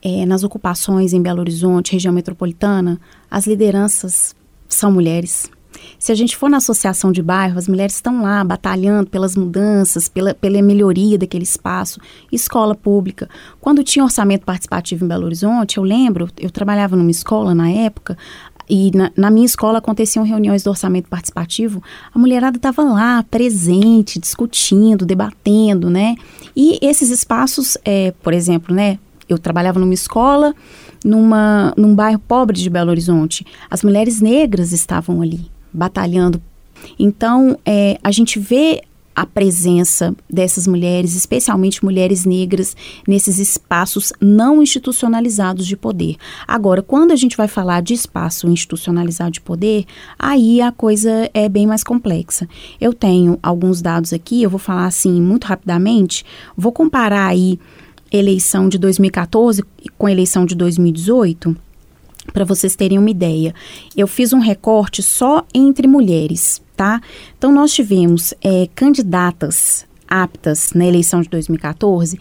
é, 0.02 0.26
nas 0.26 0.44
ocupações 0.44 1.14
em 1.14 1.22
Belo 1.22 1.40
Horizonte, 1.40 1.94
região 1.94 2.14
metropolitana, 2.14 3.00
as 3.30 3.48
lideranças 3.48 4.36
são 4.76 4.92
mulheres. 4.92 5.50
Se 5.98 6.12
a 6.12 6.16
gente 6.16 6.36
for 6.36 6.50
na 6.50 6.58
associação 6.58 7.12
de 7.12 7.22
bairro, 7.22 7.58
as 7.58 7.68
mulheres 7.68 7.96
estão 7.96 8.24
lá 8.24 8.44
batalhando 8.44 9.10
pelas 9.10 9.36
mudanças, 9.36 10.10
pela, 10.10 10.34
pela 10.34 10.62
melhoria 10.62 11.18
daquele 11.18 11.44
espaço. 11.44 12.00
Escola 12.32 12.74
pública. 12.74 13.30
Quando 13.60 13.84
tinha 13.84 14.04
orçamento 14.04 14.44
participativo 14.44 15.06
em 15.06 15.08
Belo 15.08 15.26
Horizonte, 15.26 15.78
eu 15.78 15.84
lembro, 15.84 16.28
eu 16.40 16.50
trabalhava 16.50 16.96
numa 16.96 17.12
escola 17.12 17.54
na 17.54 17.70
época, 17.70 18.18
e 18.70 18.90
na, 18.96 19.12
na, 19.18 19.30
minha 19.30 19.46
escola 19.46 19.80
aconteciam 19.80 20.24
reuniões 20.24 20.64
do 20.64 20.70
orçamento 20.70 21.10
participativo, 21.10 21.84
a 22.14 22.18
mulherada 22.18 22.58
estava 22.58 22.84
lá, 22.84 23.22
presente, 23.30 24.18
discutindo, 24.18 25.06
debatendo, 25.06 25.90
né? 25.90 26.16
E 26.56 26.80
esses 26.82 27.10
espaços, 27.10 27.78
é, 27.84 28.14
por 28.24 28.34
exemplo, 28.34 28.74
né? 28.74 28.98
Eu 29.28 29.38
trabalhava 29.38 29.78
numa 29.78 29.94
escola, 29.94 30.56
numa, 31.04 31.74
num 31.78 31.96
bairro 31.96 32.20
pobre 32.20 32.58
de 32.58 32.70
Belo 32.70 32.90
Horizonte. 32.90 33.46
As 33.70 33.84
mulheres 33.84 34.22
negras 34.22 34.72
estavam 34.72 35.22
ali, 35.22 35.42
batalhando. 35.74 36.42
Então, 36.98 37.58
é, 37.66 37.98
a 38.04 38.12
gente 38.12 38.40
vê 38.40 38.82
a 39.16 39.26
presença 39.26 40.16
dessas 40.30 40.66
mulheres, 40.66 41.16
especialmente 41.16 41.84
mulheres 41.84 42.26
negras, 42.26 42.76
nesses 43.08 43.40
espaços 43.40 44.14
não 44.22 44.62
institucionalizados 44.62 45.68
de 45.68 45.76
poder. 45.76 46.16
Agora, 46.48 46.82
quando 46.82 47.12
a 47.12 47.16
gente 47.16 47.36
vai 47.36 47.48
falar 47.48 47.82
de 47.82 47.94
espaço 47.94 48.50
institucionalizado 48.50 49.32
de 49.32 49.42
poder, 49.42 49.86
aí 50.18 50.62
a 50.62 50.72
coisa 50.72 51.30
é 51.34 51.50
bem 51.50 51.68
mais 51.68 51.84
complexa. 51.84 52.48
Eu 52.80 52.94
tenho 52.94 53.38
alguns 53.44 53.82
dados 53.82 54.14
aqui, 54.14 54.42
eu 54.42 54.50
vou 54.50 54.60
falar 54.60 54.86
assim 54.86 55.22
muito 55.22 55.46
rapidamente, 55.46 56.26
vou 56.56 56.72
comparar 56.72 57.28
aí 57.28 57.60
eleição 58.12 58.68
de 58.68 58.78
2014 58.78 59.64
com 59.98 60.08
a 60.08 60.12
eleição 60.12 60.46
de 60.46 60.56
2018, 60.56 61.56
para 62.34 62.46
vocês 62.46 62.76
terem 62.76 62.98
uma 62.98 63.10
ideia. 63.10 63.54
Eu 63.96 64.08
fiz 64.08 64.34
um 64.34 64.40
recorte 64.40 65.02
só 65.02 65.46
entre 65.54 65.88
mulheres, 65.88 66.62
tá? 66.76 67.02
Então, 67.38 67.52
nós 67.52 67.74
tivemos 67.74 68.34
é, 68.44 68.68
candidatas 68.76 69.86
aptas 70.08 70.72
na 70.74 70.86
eleição 70.86 71.22
de 71.22 71.30
2014 71.30 72.18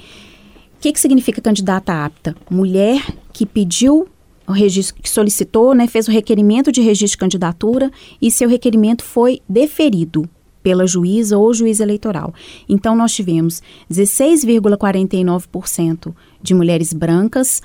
que, 0.80 0.92
que 0.92 1.00
significa 1.00 1.40
candidata 1.40 1.92
apta? 2.04 2.35
Mulher 2.50 3.06
que 3.32 3.44
pediu 3.44 4.09
o 4.47 4.52
registro, 4.52 5.00
que 5.00 5.09
solicitou, 5.09 5.75
né, 5.75 5.87
fez 5.87 6.09
o 6.09 6.11
requerimento 6.11 6.73
de 6.73 6.80
registro 6.80 7.16
de 7.16 7.18
candidatura 7.18 7.90
e 8.20 8.30
seu 8.30 8.49
requerimento 8.49 9.04
foi 9.04 9.40
deferido 9.49 10.28
pela 10.62 10.87
juíza 10.87 11.38
ou 11.38 11.52
juiz 11.52 11.81
eleitoral. 11.81 12.33
Então, 12.69 12.95
nós 12.95 13.12
tivemos 13.12 13.61
16,49% 13.90 16.14
de 16.43 16.55
mulheres 16.55 16.93
brancas, 16.93 17.61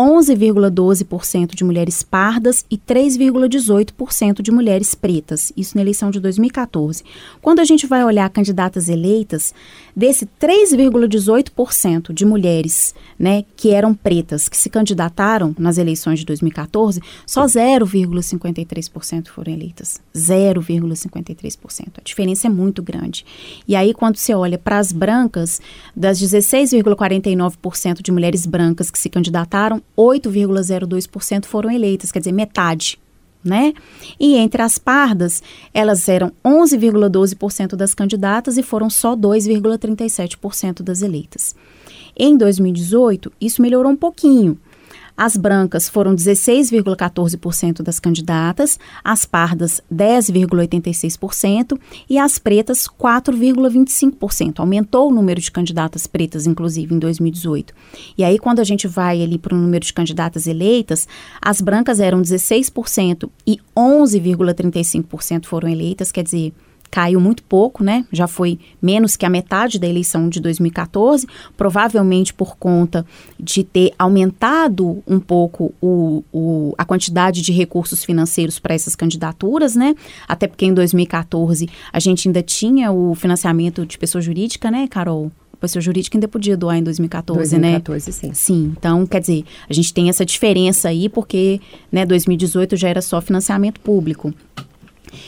11,12% 0.00 1.54
de 1.54 1.62
mulheres 1.62 2.02
pardas 2.02 2.64
e 2.70 2.78
3,18% 2.78 4.40
de 4.40 4.50
mulheres 4.50 4.94
pretas, 4.94 5.52
isso 5.54 5.76
na 5.76 5.82
eleição 5.82 6.10
de 6.10 6.18
2014. 6.18 7.04
Quando 7.42 7.60
a 7.60 7.64
gente 7.64 7.86
vai 7.86 8.02
olhar 8.02 8.30
candidatas 8.30 8.88
eleitas, 8.88 9.52
desse 9.94 10.24
3,18% 10.40 12.14
de 12.14 12.24
mulheres 12.24 12.94
né, 13.18 13.44
que 13.54 13.72
eram 13.72 13.92
pretas, 13.92 14.48
que 14.48 14.56
se 14.56 14.70
candidataram 14.70 15.54
nas 15.58 15.76
eleições 15.76 16.20
de 16.20 16.24
2014, 16.24 17.02
só 17.26 17.44
0,53% 17.44 19.28
foram 19.28 19.52
eleitas. 19.52 20.00
0,53%. 20.14 21.88
A 21.98 22.02
diferença 22.02 22.46
é 22.46 22.50
muito 22.50 22.82
grande. 22.82 23.26
E 23.68 23.76
aí, 23.76 23.92
quando 23.92 24.16
você 24.16 24.32
olha 24.32 24.56
para 24.56 24.78
as 24.78 24.92
brancas, 24.92 25.60
das 25.94 26.18
16,49% 26.18 28.00
de 28.00 28.10
mulheres 28.10 28.46
brancas 28.46 28.90
que 28.90 28.98
se 28.98 29.10
candidataram, 29.10 29.82
8,02% 29.96 31.46
foram 31.46 31.70
eleitas, 31.70 32.10
quer 32.12 32.20
dizer, 32.20 32.32
metade. 32.32 32.98
Né? 33.42 33.72
E 34.18 34.36
entre 34.36 34.60
as 34.60 34.78
pardas, 34.78 35.42
elas 35.72 36.06
eram 36.08 36.30
11,12% 36.44 37.74
das 37.74 37.94
candidatas 37.94 38.58
e 38.58 38.62
foram 38.62 38.90
só 38.90 39.16
2,37% 39.16 40.82
das 40.82 41.00
eleitas. 41.00 41.54
Em 42.14 42.36
2018, 42.36 43.32
isso 43.40 43.62
melhorou 43.62 43.92
um 43.92 43.96
pouquinho. 43.96 44.58
As 45.22 45.36
brancas 45.36 45.86
foram 45.86 46.16
16,14% 46.16 47.82
das 47.82 48.00
candidatas, 48.00 48.78
as 49.04 49.26
pardas 49.26 49.78
10,86% 49.92 51.78
e 52.08 52.16
as 52.16 52.38
pretas 52.38 52.88
4,25%. 52.88 54.60
Aumentou 54.60 55.10
o 55.10 55.14
número 55.14 55.38
de 55.38 55.50
candidatas 55.50 56.06
pretas, 56.06 56.46
inclusive, 56.46 56.94
em 56.94 56.98
2018. 56.98 57.74
E 58.16 58.24
aí, 58.24 58.38
quando 58.38 58.60
a 58.60 58.64
gente 58.64 58.88
vai 58.88 59.22
ali 59.22 59.36
para 59.36 59.54
o 59.54 59.58
número 59.58 59.84
de 59.84 59.92
candidatas 59.92 60.46
eleitas, 60.46 61.06
as 61.38 61.60
brancas 61.60 62.00
eram 62.00 62.22
16% 62.22 63.28
e 63.46 63.58
11,35% 63.76 65.44
foram 65.44 65.68
eleitas, 65.68 66.10
quer 66.10 66.24
dizer, 66.24 66.54
caiu 66.90 67.20
muito 67.20 67.42
pouco, 67.44 67.84
né? 67.84 68.04
Já 68.12 68.26
foi 68.26 68.58
menos 68.82 69.16
que 69.16 69.24
a 69.24 69.30
metade 69.30 69.78
da 69.78 69.86
eleição 69.86 70.28
de 70.28 70.40
2014, 70.40 71.26
provavelmente 71.56 72.34
por 72.34 72.56
conta 72.56 73.06
de 73.38 73.62
ter 73.62 73.92
aumentado 73.98 75.02
um 75.06 75.20
pouco 75.20 75.72
o, 75.80 76.24
o 76.32 76.74
a 76.76 76.84
quantidade 76.84 77.42
de 77.42 77.52
recursos 77.52 78.04
financeiros 78.04 78.58
para 78.58 78.74
essas 78.74 78.96
candidaturas, 78.96 79.76
né? 79.76 79.94
Até 80.26 80.46
porque 80.46 80.66
em 80.66 80.74
2014 80.74 81.68
a 81.92 82.00
gente 82.00 82.28
ainda 82.28 82.42
tinha 82.42 82.90
o 82.90 83.14
financiamento 83.14 83.86
de 83.86 83.96
pessoa 83.96 84.20
jurídica, 84.20 84.70
né, 84.70 84.88
Carol? 84.88 85.30
pessoa 85.60 85.82
jurídica 85.82 86.16
ainda 86.16 86.26
podia 86.26 86.56
doar 86.56 86.78
em 86.78 86.82
2014, 86.82 87.50
2014 87.50 87.58
né? 87.60 87.80
2014, 87.84 88.12
sim. 88.12 88.32
Sim, 88.32 88.74
então, 88.76 89.06
quer 89.06 89.20
dizer, 89.20 89.44
a 89.68 89.72
gente 89.72 89.92
tem 89.92 90.08
essa 90.08 90.24
diferença 90.24 90.88
aí, 90.88 91.08
porque, 91.08 91.60
né, 91.92 92.06
2018 92.06 92.76
já 92.76 92.88
era 92.88 93.02
só 93.02 93.20
financiamento 93.20 93.78
público. 93.80 94.32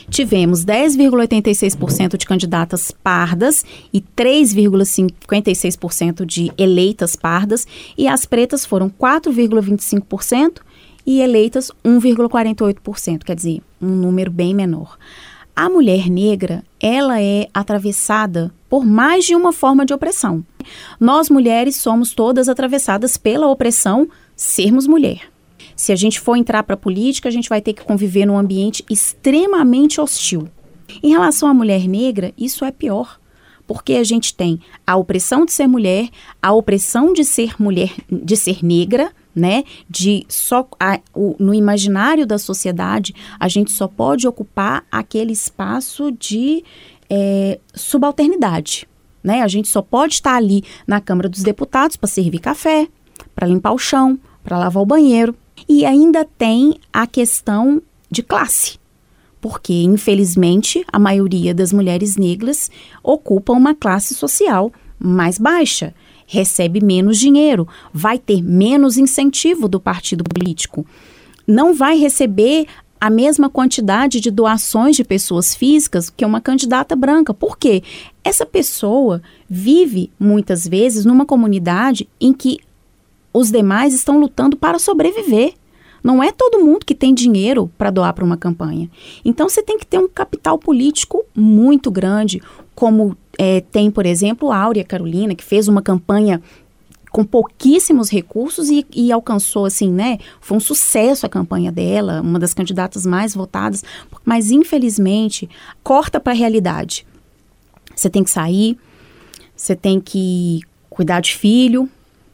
Tivemos 0.08 0.64
10,86% 0.64 2.16
de 2.16 2.24
candidatas 2.26 2.90
pardas 2.90 3.64
e 3.92 4.00
3,56% 4.00 6.24
de 6.24 6.50
eleitas 6.56 7.14
pardas, 7.16 7.66
e 7.96 8.08
as 8.08 8.24
pretas 8.24 8.64
foram 8.64 8.90
4,25% 8.90 10.60
e 11.04 11.20
eleitas 11.20 11.72
1,48%, 11.84 13.24
quer 13.24 13.34
dizer, 13.34 13.60
um 13.80 13.88
número 13.88 14.30
bem 14.30 14.54
menor. 14.54 14.96
A 15.54 15.68
mulher 15.68 16.08
negra, 16.08 16.64
ela 16.80 17.20
é 17.20 17.46
atravessada 17.52 18.50
por 18.70 18.86
mais 18.86 19.26
de 19.26 19.34
uma 19.34 19.52
forma 19.52 19.84
de 19.84 19.92
opressão. 19.92 20.42
Nós 20.98 21.28
mulheres 21.28 21.76
somos 21.76 22.14
todas 22.14 22.48
atravessadas 22.48 23.18
pela 23.18 23.48
opressão 23.48 24.08
sermos 24.34 24.86
mulher. 24.86 25.31
Se 25.82 25.90
a 25.90 25.96
gente 25.96 26.20
for 26.20 26.36
entrar 26.36 26.62
para 26.62 26.74
a 26.74 26.76
política, 26.76 27.28
a 27.28 27.32
gente 27.32 27.48
vai 27.48 27.60
ter 27.60 27.72
que 27.72 27.82
conviver 27.82 28.24
num 28.24 28.38
ambiente 28.38 28.84
extremamente 28.88 30.00
hostil. 30.00 30.48
Em 31.02 31.10
relação 31.10 31.48
à 31.48 31.52
mulher 31.52 31.88
negra, 31.88 32.32
isso 32.38 32.64
é 32.64 32.70
pior. 32.70 33.18
Porque 33.66 33.94
a 33.94 34.04
gente 34.04 34.32
tem 34.32 34.60
a 34.86 34.94
opressão 34.94 35.44
de 35.44 35.50
ser 35.50 35.66
mulher, 35.66 36.08
a 36.40 36.52
opressão 36.52 37.12
de 37.12 37.24
ser 37.24 37.60
mulher, 37.60 37.92
de 38.08 38.36
ser 38.36 38.64
negra, 38.64 39.10
né? 39.34 39.64
De 39.90 40.24
só 40.28 40.68
a, 40.78 41.00
o, 41.12 41.34
no 41.36 41.52
imaginário 41.52 42.28
da 42.28 42.38
sociedade, 42.38 43.12
a 43.40 43.48
gente 43.48 43.72
só 43.72 43.88
pode 43.88 44.28
ocupar 44.28 44.86
aquele 44.88 45.32
espaço 45.32 46.12
de 46.12 46.62
é, 47.10 47.58
subalternidade. 47.74 48.86
Né? 49.20 49.42
A 49.42 49.48
gente 49.48 49.66
só 49.66 49.82
pode 49.82 50.14
estar 50.14 50.36
ali 50.36 50.62
na 50.86 51.00
Câmara 51.00 51.28
dos 51.28 51.42
Deputados 51.42 51.96
para 51.96 52.08
servir 52.08 52.38
café, 52.38 52.86
para 53.34 53.48
limpar 53.48 53.72
o 53.72 53.78
chão, 53.78 54.16
para 54.44 54.56
lavar 54.56 54.80
o 54.80 54.86
banheiro. 54.86 55.34
E 55.74 55.86
ainda 55.86 56.22
tem 56.22 56.74
a 56.92 57.06
questão 57.06 57.80
de 58.10 58.22
classe, 58.22 58.78
porque, 59.40 59.72
infelizmente, 59.72 60.84
a 60.92 60.98
maioria 60.98 61.54
das 61.54 61.72
mulheres 61.72 62.14
negras 62.14 62.70
ocupa 63.02 63.54
uma 63.54 63.74
classe 63.74 64.14
social 64.14 64.70
mais 64.98 65.38
baixa, 65.38 65.94
recebe 66.26 66.84
menos 66.84 67.18
dinheiro, 67.18 67.66
vai 67.90 68.18
ter 68.18 68.42
menos 68.42 68.98
incentivo 68.98 69.66
do 69.66 69.80
partido 69.80 70.22
político, 70.22 70.84
não 71.46 71.72
vai 71.72 71.96
receber 71.96 72.66
a 73.00 73.08
mesma 73.08 73.48
quantidade 73.48 74.20
de 74.20 74.30
doações 74.30 74.94
de 74.94 75.04
pessoas 75.04 75.54
físicas 75.54 76.10
que 76.10 76.22
uma 76.22 76.40
candidata 76.40 76.94
branca. 76.94 77.32
Por 77.32 77.56
quê? 77.56 77.82
Essa 78.22 78.44
pessoa 78.44 79.22
vive 79.48 80.10
muitas 80.20 80.68
vezes 80.68 81.06
numa 81.06 81.24
comunidade 81.24 82.06
em 82.20 82.34
que 82.34 82.58
os 83.32 83.50
demais 83.50 83.94
estão 83.94 84.20
lutando 84.20 84.54
para 84.54 84.78
sobreviver. 84.78 85.54
Não 86.02 86.22
é 86.22 86.32
todo 86.32 86.64
mundo 86.64 86.84
que 86.84 86.94
tem 86.94 87.14
dinheiro 87.14 87.70
para 87.78 87.90
doar 87.90 88.12
para 88.12 88.24
uma 88.24 88.36
campanha. 88.36 88.90
Então 89.24 89.48
você 89.48 89.62
tem 89.62 89.78
que 89.78 89.86
ter 89.86 89.98
um 89.98 90.08
capital 90.08 90.58
político 90.58 91.24
muito 91.34 91.90
grande, 91.90 92.42
como 92.74 93.16
é, 93.38 93.60
tem, 93.60 93.90
por 93.90 94.04
exemplo, 94.04 94.50
a 94.50 94.58
Áurea 94.58 94.84
Carolina, 94.84 95.34
que 95.34 95.44
fez 95.44 95.68
uma 95.68 95.82
campanha 95.82 96.42
com 97.12 97.24
pouquíssimos 97.24 98.10
recursos 98.10 98.70
e, 98.70 98.86
e, 98.94 99.12
alcançou, 99.12 99.66
assim, 99.66 99.92
né? 99.92 100.18
Foi 100.40 100.56
um 100.56 100.60
sucesso 100.60 101.26
a 101.26 101.28
campanha 101.28 101.70
dela, 101.70 102.22
uma 102.22 102.38
das 102.38 102.54
candidatas 102.54 103.04
mais 103.04 103.34
votadas, 103.34 103.84
mas 104.24 104.50
infelizmente 104.50 105.48
corta 105.84 106.18
para 106.18 106.32
a 106.32 106.36
realidade. 106.36 107.06
Você 107.94 108.08
tem 108.08 108.24
que 108.24 108.30
sair, 108.30 108.78
você 109.54 109.76
tem 109.76 110.00
que 110.00 110.60
cuidar 110.88 111.20
de 111.20 111.36
filho, 111.36 111.88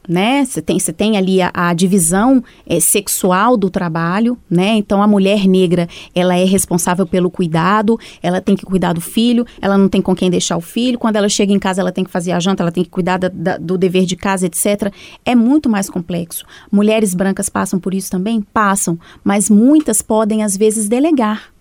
né? 0.09 0.43
Você 0.43 0.59
tem, 0.59 0.79
tem 0.79 1.17
ali 1.17 1.39
a, 1.39 1.51
a 1.53 1.71
divisão 1.71 2.43
é, 2.65 2.79
sexual 2.79 3.55
do 3.55 3.69
trabalho, 3.69 4.35
né? 4.49 4.69
Então 4.69 5.03
a 5.03 5.07
mulher 5.07 5.47
negra 5.47 5.87
ela 6.15 6.35
é 6.35 6.43
responsável 6.43 7.05
pelo 7.05 7.29
cuidado, 7.29 7.99
ela 8.23 8.41
tem 8.41 8.55
que 8.55 8.65
cuidar 8.65 8.93
do 8.93 9.01
filho, 9.01 9.45
ela 9.61 9.77
não 9.77 9.87
tem 9.87 10.01
com 10.01 10.15
quem 10.15 10.31
deixar 10.31 10.57
o 10.57 10.61
filho. 10.61 10.97
Quando 10.97 11.17
ela 11.17 11.29
chega 11.29 11.53
em 11.53 11.59
casa, 11.59 11.81
ela 11.81 11.91
tem 11.91 12.03
que 12.03 12.09
fazer 12.09 12.31
a 12.31 12.39
janta, 12.39 12.63
ela 12.63 12.71
tem 12.71 12.83
que 12.83 12.89
cuidar 12.89 13.17
da, 13.17 13.29
da, 13.29 13.57
do 13.57 13.77
dever 13.77 14.05
de 14.05 14.15
casa, 14.15 14.47
etc. 14.47 14.91
É 15.23 15.35
muito 15.35 15.69
mais 15.69 15.87
complexo. 15.87 16.43
Mulheres 16.71 17.13
brancas 17.13 17.47
passam 17.47 17.79
por 17.79 17.93
isso 17.93 18.09
também? 18.09 18.41
Passam, 18.41 18.97
mas 19.23 19.47
muitas 19.47 20.01
podem 20.01 20.43
às 20.43 20.57
vezes 20.57 20.89
delegar 20.89 21.51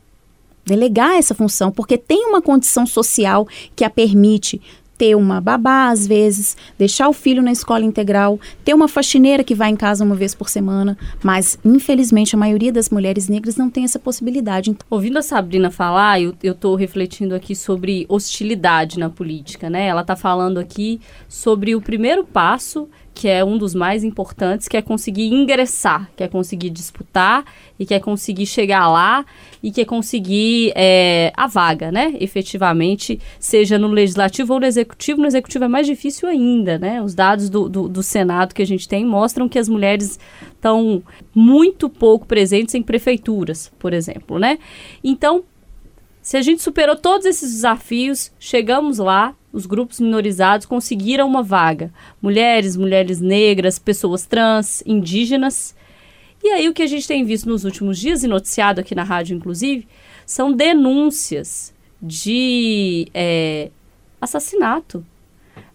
delegar 0.64 1.16
essa 1.16 1.34
função, 1.34 1.70
porque 1.72 1.96
tem 1.96 2.26
uma 2.26 2.42
condição 2.42 2.84
social 2.84 3.48
que 3.74 3.84
a 3.84 3.88
permite 3.88 4.60
ter 4.98 5.14
uma 5.14 5.40
babá 5.40 5.88
às 5.88 6.06
vezes, 6.06 6.56
deixar 6.76 7.08
o 7.08 7.12
filho 7.12 7.40
na 7.40 7.52
escola 7.52 7.84
integral, 7.84 8.38
ter 8.64 8.74
uma 8.74 8.88
faxineira 8.88 9.44
que 9.44 9.54
vai 9.54 9.70
em 9.70 9.76
casa 9.76 10.04
uma 10.04 10.16
vez 10.16 10.34
por 10.34 10.48
semana, 10.48 10.98
mas 11.22 11.56
infelizmente 11.64 12.34
a 12.34 12.38
maioria 12.38 12.72
das 12.72 12.90
mulheres 12.90 13.28
negras 13.28 13.56
não 13.56 13.70
tem 13.70 13.84
essa 13.84 13.98
possibilidade. 13.98 14.76
Ouvindo 14.90 15.18
a 15.18 15.22
Sabrina 15.22 15.70
falar, 15.70 16.20
eu 16.20 16.34
estou 16.42 16.74
refletindo 16.74 17.34
aqui 17.34 17.54
sobre 17.54 18.04
hostilidade 18.08 18.98
na 18.98 19.08
política, 19.08 19.70
né? 19.70 19.86
Ela 19.86 20.00
está 20.00 20.16
falando 20.16 20.58
aqui 20.58 21.00
sobre 21.28 21.76
o 21.76 21.80
primeiro 21.80 22.24
passo 22.24 22.88
que 23.18 23.26
é 23.26 23.44
um 23.44 23.58
dos 23.58 23.74
mais 23.74 24.04
importantes, 24.04 24.68
que 24.68 24.76
é 24.76 24.80
conseguir 24.80 25.26
ingressar, 25.26 26.08
que 26.16 26.22
é 26.22 26.28
conseguir 26.28 26.70
disputar 26.70 27.44
e 27.76 27.84
que 27.84 27.92
é 27.92 27.98
conseguir 27.98 28.46
chegar 28.46 28.88
lá 28.88 29.26
e 29.60 29.72
que 29.72 29.80
é 29.80 29.84
conseguir 29.84 30.72
é, 30.76 31.32
a 31.36 31.48
vaga, 31.48 31.90
né? 31.90 32.14
Efetivamente, 32.20 33.18
seja 33.40 33.76
no 33.76 33.88
legislativo 33.88 34.54
ou 34.54 34.60
no 34.60 34.66
executivo. 34.66 35.20
No 35.20 35.26
executivo 35.26 35.64
é 35.64 35.68
mais 35.68 35.84
difícil 35.84 36.28
ainda, 36.28 36.78
né? 36.78 37.02
Os 37.02 37.12
dados 37.12 37.50
do, 37.50 37.68
do, 37.68 37.88
do 37.88 38.04
Senado 38.04 38.54
que 38.54 38.62
a 38.62 38.66
gente 38.66 38.88
tem 38.88 39.04
mostram 39.04 39.48
que 39.48 39.58
as 39.58 39.68
mulheres 39.68 40.16
estão 40.54 41.02
muito 41.34 41.88
pouco 41.88 42.24
presentes 42.24 42.76
em 42.76 42.82
prefeituras, 42.84 43.68
por 43.80 43.92
exemplo, 43.92 44.38
né? 44.38 44.60
Então, 45.02 45.42
Se 46.28 46.36
a 46.36 46.42
gente 46.42 46.62
superou 46.62 46.94
todos 46.94 47.24
esses 47.24 47.50
desafios, 47.50 48.30
chegamos 48.38 48.98
lá, 48.98 49.34
os 49.50 49.64
grupos 49.64 49.98
minorizados 49.98 50.66
conseguiram 50.66 51.26
uma 51.26 51.42
vaga. 51.42 51.90
Mulheres, 52.20 52.76
mulheres 52.76 53.18
negras, 53.18 53.78
pessoas 53.78 54.26
trans, 54.26 54.82
indígenas. 54.84 55.74
E 56.44 56.50
aí 56.50 56.68
o 56.68 56.74
que 56.74 56.82
a 56.82 56.86
gente 56.86 57.08
tem 57.08 57.24
visto 57.24 57.48
nos 57.48 57.64
últimos 57.64 57.98
dias, 57.98 58.22
e 58.22 58.28
noticiado 58.28 58.78
aqui 58.78 58.94
na 58.94 59.04
rádio, 59.04 59.34
inclusive, 59.34 59.88
são 60.26 60.52
denúncias 60.52 61.72
de 61.98 63.08
é, 63.14 63.70
assassinato. 64.20 65.02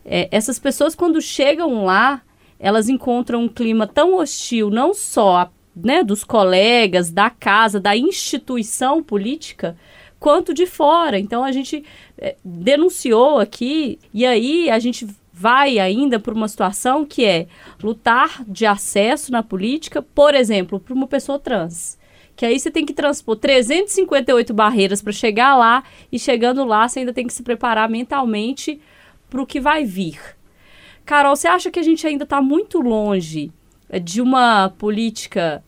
É, 0.06 0.28
essas 0.30 0.60
pessoas, 0.60 0.94
quando 0.94 1.20
chegam 1.20 1.84
lá, 1.84 2.22
elas 2.60 2.89
encontram 2.89 3.46
um 3.46 3.50
clima 3.50 3.88
tão 3.88 4.18
hostil, 4.18 4.70
não 4.70 4.94
só 4.94 5.52
né, 5.76 6.04
dos 6.04 6.24
colegas, 6.24 7.10
da 7.10 7.32
casa, 7.32 7.80
da 7.80 7.98
instituição 7.98 9.02
política, 9.02 9.76
quanto 10.24 10.54
de 10.54 10.66
fora. 10.66 11.20
Então 11.20 11.44
a 11.44 11.52
gente 11.52 11.84
é, 12.18 12.38
denunciou 12.46 13.40
aqui 13.40 14.00
e 14.14 14.26
aí 14.26 14.70
a 14.70 14.80
gente 14.80 15.06
vai 15.34 15.80
ainda 15.80 16.18
para 16.18 16.34
uma 16.34 16.48
situação 16.48 17.04
que 17.06 17.26
é 17.26 17.46
lutar 17.84 18.42
de 18.48 18.66
acesso 18.66 19.34
na 19.34 19.44
política, 19.44 20.02
por 20.02 20.34
exemplo, 20.34 20.80
para 20.80 20.94
uma 20.94 21.08
pessoa 21.08 21.38
trans. 21.38 22.00
Que 22.38 22.46
aí 22.46 22.58
você 22.58 22.72
tem 22.72 22.86
que 22.86 22.94
transpor 22.94 23.36
358 23.36 24.54
barreiras 24.54 25.02
para 25.02 25.12
chegar 25.12 25.58
lá 25.58 25.84
e 26.10 26.18
chegando 26.18 26.64
lá 26.64 26.88
você 26.88 27.00
ainda 27.00 27.12
tem 27.12 27.28
que 27.28 27.34
se 27.34 27.44
preparar 27.44 27.90
mentalmente 27.90 28.80
para 29.30 29.42
o 29.42 29.46
que 29.46 29.60
vai 29.60 29.84
vir. 29.84 30.18
Carol, 31.04 31.36
você 31.36 31.50
acha 31.50 31.70
que 31.70 31.80
a 31.80 31.84
gente 31.84 32.08
ainda 32.08 32.24
está 32.24 32.42
muito 32.42 32.80
longe 32.80 33.52
é, 33.90 34.00
de 34.00 34.22
uma 34.22 34.70
política 34.78 35.62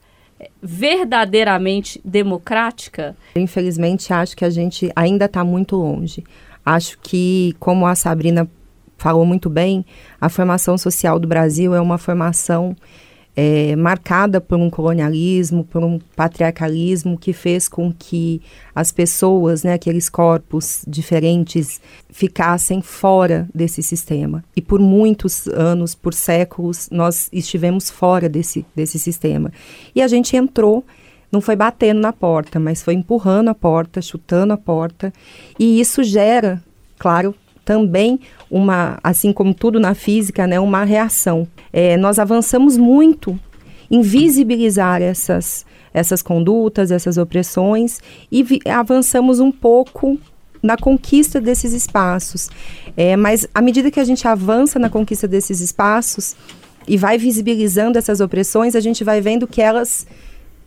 verdadeiramente 0.61 2.01
democrática? 2.03 3.15
Infelizmente, 3.35 4.11
acho 4.13 4.35
que 4.35 4.45
a 4.45 4.49
gente 4.49 4.91
ainda 4.95 5.25
está 5.25 5.43
muito 5.43 5.75
longe. 5.75 6.23
Acho 6.65 6.97
que, 6.99 7.55
como 7.59 7.85
a 7.85 7.95
Sabrina 7.95 8.49
falou 8.97 9.25
muito 9.25 9.49
bem, 9.49 9.85
a 10.19 10.29
formação 10.29 10.77
social 10.77 11.19
do 11.19 11.27
Brasil 11.27 11.75
é 11.75 11.81
uma 11.81 11.97
formação 11.97 12.75
é, 13.35 13.75
marcada 13.75 14.39
por 14.39 14.57
um 14.57 14.69
colonialismo, 14.69 15.63
por 15.63 15.83
um 15.83 15.99
patriarcalismo 16.15 17.17
que 17.17 17.33
fez 17.33 17.67
com 17.67 17.91
que 17.91 18.41
as 18.73 18.91
pessoas, 18.91 19.63
né, 19.63 19.73
aqueles 19.73 20.09
corpos 20.09 20.83
diferentes, 20.87 21.81
ficassem 22.09 22.81
fora 22.81 23.47
desse 23.53 23.83
sistema. 23.83 24.43
E 24.55 24.61
por 24.61 24.79
muitos 24.79 25.47
anos, 25.47 25.93
por 25.93 26.13
séculos, 26.13 26.87
nós 26.89 27.29
estivemos 27.31 27.89
fora 27.89 28.29
desse, 28.29 28.65
desse 28.75 28.97
sistema. 28.97 29.51
E 29.93 30.01
a 30.01 30.07
gente 30.07 30.35
entrou 30.35 30.83
não 31.31 31.41
foi 31.41 31.55
batendo 31.55 31.99
na 31.99 32.13
porta, 32.13 32.59
mas 32.59 32.81
foi 32.81 32.93
empurrando 32.93 33.49
a 33.49 33.55
porta, 33.55 34.01
chutando 34.01 34.53
a 34.53 34.57
porta, 34.57 35.11
e 35.59 35.81
isso 35.81 36.01
gera, 36.01 36.63
claro, 36.97 37.35
também 37.65 38.19
uma, 38.49 38.99
assim 39.03 39.33
como 39.33 39.53
tudo 39.53 39.79
na 39.79 39.95
física, 39.95 40.45
né, 40.45 40.59
uma 40.59 40.83
reação. 40.83 41.47
É, 41.73 41.97
nós 41.97 42.19
avançamos 42.19 42.77
muito 42.77 43.37
em 43.89 44.01
visibilizar 44.01 45.01
essas, 45.01 45.65
essas 45.93 46.21
condutas, 46.21 46.91
essas 46.91 47.17
opressões 47.17 47.99
e 48.31 48.45
avançamos 48.69 49.39
um 49.39 49.51
pouco 49.51 50.17
na 50.61 50.77
conquista 50.77 51.41
desses 51.41 51.73
espaços. 51.73 52.49
É, 52.95 53.15
mas 53.15 53.47
à 53.53 53.61
medida 53.61 53.91
que 53.91 53.99
a 53.99 54.03
gente 54.03 54.27
avança 54.27 54.79
na 54.79 54.89
conquista 54.89 55.27
desses 55.27 55.59
espaços 55.59 56.35
e 56.87 56.97
vai 56.97 57.17
visibilizando 57.17 57.97
essas 57.97 58.19
opressões, 58.19 58.75
a 58.75 58.79
gente 58.79 59.03
vai 59.03 59.21
vendo 59.21 59.47
que 59.47 59.61
elas 59.61 60.07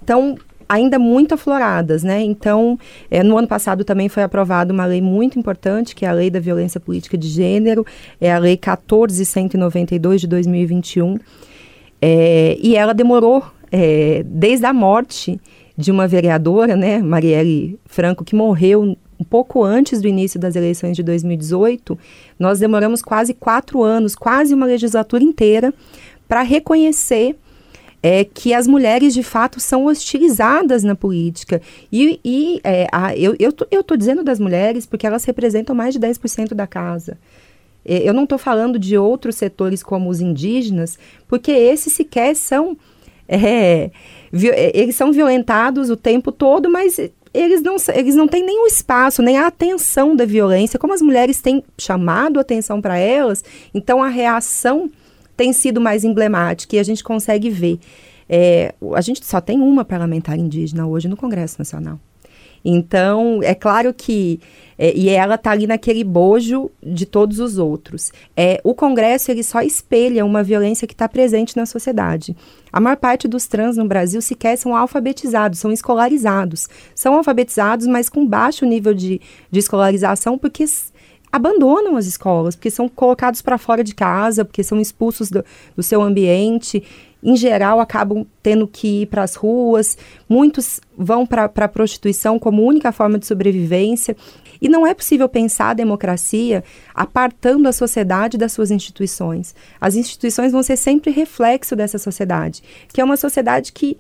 estão 0.01 0.37
ainda 0.69 0.99
muito 0.99 1.35
afloradas, 1.35 2.03
né? 2.03 2.23
Então, 2.23 2.79
é, 3.11 3.23
no 3.23 3.39
ano 3.39 3.49
passado 3.49 3.85
também 3.85 4.09
foi 4.09 4.23
aprovada 4.23 4.73
uma 4.73 4.85
lei 4.85 5.01
muito 5.01 5.39
importante, 5.39 5.95
que 5.95 6.05
é 6.05 6.09
a 6.09 6.13
Lei 6.13 6.31
da 6.31 6.39
Violência 6.39 6.79
Política 6.79 7.17
de 7.17 7.29
Gênero, 7.29 7.87
é 8.21 8.33
a 8.33 8.39
Lei 8.39 8.57
14192 8.57 10.21
de 10.21 10.27
2021, 10.27 11.17
é, 12.03 12.59
e 12.61 12.77
ela 12.77 12.93
demorou 12.93 13.43
é, 13.73 14.23
desde 14.27 14.67
a 14.67 14.73
morte 14.73 15.41
de 15.77 15.91
uma 15.91 16.09
vereadora, 16.09 16.77
né, 16.77 16.99
Marielle 16.99 17.79
Franco, 17.87 18.25
que 18.25 18.35
morreu 18.35 18.97
um 19.19 19.25
pouco 19.25 19.65
antes 19.65 20.01
do 20.01 20.09
início 20.09 20.39
das 20.39 20.55
eleições 20.55 20.97
de 20.97 21.03
2018, 21.03 21.99
nós 22.39 22.59
demoramos 22.61 23.03
quase 23.03 23.35
quatro 23.35 23.83
anos, 23.83 24.15
quase 24.15 24.55
uma 24.55 24.67
legislatura 24.67 25.23
inteira, 25.23 25.73
para 26.29 26.43
reconhecer 26.43 27.37
é 28.03 28.25
que 28.25 28.55
as 28.55 28.67
mulheres 28.67 29.13
de 29.13 29.23
fato 29.23 29.61
são 29.61 29.87
hostilizadas 29.87 30.85
na 30.85 30.95
política. 30.95 31.61
E, 31.91 32.21
e 32.25 32.61
é, 32.63 32.87
a, 32.93 33.17
eu, 33.17 33.35
eu, 33.39 33.53
tô, 33.53 33.67
eu 33.71 33.83
tô 33.83 33.97
dizendo 33.97 34.23
das 34.23 34.39
mulheres 34.39 34.87
porque 34.87 35.07
elas 35.07 35.25
representam 35.25 35.75
mais 35.75 35.95
de 35.95 36.01
10% 36.01 36.55
da 36.55 36.67
casa. 36.67 37.19
É, 37.85 38.09
eu 38.09 38.13
não 38.13 38.25
estou 38.25 38.39
falando 38.39 38.79
de 38.79 38.97
outros 38.97 39.37
setores 39.37 39.83
como 39.83 40.11
os 40.11 40.21
indígenas, 40.21 40.99
porque 41.27 41.51
esses 41.51 41.93
sequer 41.93 42.37
são. 42.37 42.77
É, 43.27 43.91
é, 44.33 44.79
eles 44.79 44.97
são 44.97 45.13
violentados 45.13 45.91
o 45.91 45.97
tempo 45.97 46.33
todo, 46.33 46.71
mas 46.71 46.99
eles 47.35 47.63
não, 47.63 47.77
eles 47.95 48.15
não 48.15 48.27
têm 48.27 48.45
nem 48.45 48.63
o 48.63 48.67
espaço, 48.67 49.23
nem 49.23 49.37
a 49.37 49.47
atenção 49.47 50.17
da 50.17 50.25
violência, 50.25 50.79
como 50.79 50.95
as 50.95 51.03
mulheres 51.03 51.41
têm 51.41 51.63
chamado 51.77 52.41
atenção 52.41 52.81
para 52.81 52.97
elas, 52.97 53.45
então 53.75 54.03
a 54.03 54.09
reação 54.09 54.91
tem 55.39 55.53
sido 55.53 55.81
mais 55.81 56.03
emblemática 56.03 56.75
e 56.75 56.81
a 56.81 56.83
gente 56.83 57.03
consegue 57.03 57.49
ver. 57.49 57.79
É, 58.29 58.75
a 58.93 59.01
gente 59.01 59.25
só 59.25 59.41
tem 59.41 59.61
uma 59.61 59.85
parlamentar 59.85 60.37
indígena 60.37 60.87
hoje 60.87 61.07
no 61.07 61.17
Congresso 61.17 61.55
Nacional. 61.61 61.99
Então, 62.65 63.41
é 63.43 63.55
claro 63.55 63.95
que. 63.95 64.41
É, 64.77 64.93
e 64.97 65.09
ela 65.09 65.37
está 65.37 65.53
ali 65.53 65.67
naquele 65.67 66.03
bojo 66.03 66.71
de 66.83 67.07
todos 67.07 67.39
os 67.39 67.57
outros. 67.57 68.13
É, 68.37 68.61
o 68.65 68.75
Congresso 68.75 69.31
ele 69.31 69.45
só 69.45 69.63
espelha 69.63 70.25
uma 70.25 70.43
violência 70.43 70.87
que 70.87 70.93
está 70.93 71.09
presente 71.09 71.57
na 71.57 71.67
sociedade. 71.67 72.37
A 72.73 72.81
maior 72.81 72.97
parte 72.97 73.29
dos 73.29 73.47
trans 73.47 73.77
no 73.77 73.87
Brasil 73.87 74.21
sequer 74.21 74.57
são 74.57 74.77
alfabetizados, 74.77 75.61
são 75.61 75.73
escolarizados. 75.73 76.69
São 76.97 77.15
alfabetizados, 77.15 77.87
mas 77.87 78.09
com 78.09 78.27
baixo 78.27 78.67
nível 78.67 78.93
de, 78.93 79.21
de 79.51 79.59
escolarização, 79.59 80.37
porque 80.37 80.65
abandonam 81.39 81.97
as 81.97 82.07
escolas, 82.07 82.55
porque 82.55 82.71
são 82.71 82.89
colocados 82.89 83.41
para 83.41 83.57
fora 83.57 83.83
de 83.83 83.95
casa, 83.95 84.45
porque 84.45 84.63
são 84.63 84.81
expulsos 84.81 85.31
do, 85.31 85.45
do 85.75 85.83
seu 85.83 86.03
ambiente. 86.03 86.83
Em 87.23 87.37
geral, 87.37 87.81
acabam 87.81 88.27
tendo 88.43 88.67
que 88.67 89.03
ir 89.03 89.07
para 89.07 89.23
as 89.23 89.35
ruas. 89.35 89.97
Muitos 90.29 90.81
vão 90.97 91.27
para 91.27 91.45
a 91.45 91.69
prostituição 91.69 92.39
como 92.39 92.63
única 92.63 92.93
forma 92.93 93.19
de 93.19 93.27
sobrevivência. 93.27 94.17
E 94.61 94.69
não 94.69 94.87
é 94.87 94.93
possível 94.93 95.29
pensar 95.29 95.71
a 95.71 95.75
democracia 95.75 96.65
apartando 96.95 97.69
a 97.69 97.73
sociedade 97.73 98.37
das 98.37 98.53
suas 98.53 98.71
instituições. 98.71 99.55
As 99.81 99.95
instituições 99.95 100.53
vão 100.53 100.63
ser 100.63 100.77
sempre 100.77 101.11
reflexo 101.11 101.77
dessa 101.77 101.99
sociedade, 101.99 102.63
que 102.93 103.01
é 103.01 103.05
uma 103.05 103.17
sociedade 103.17 103.73
que 103.73 103.97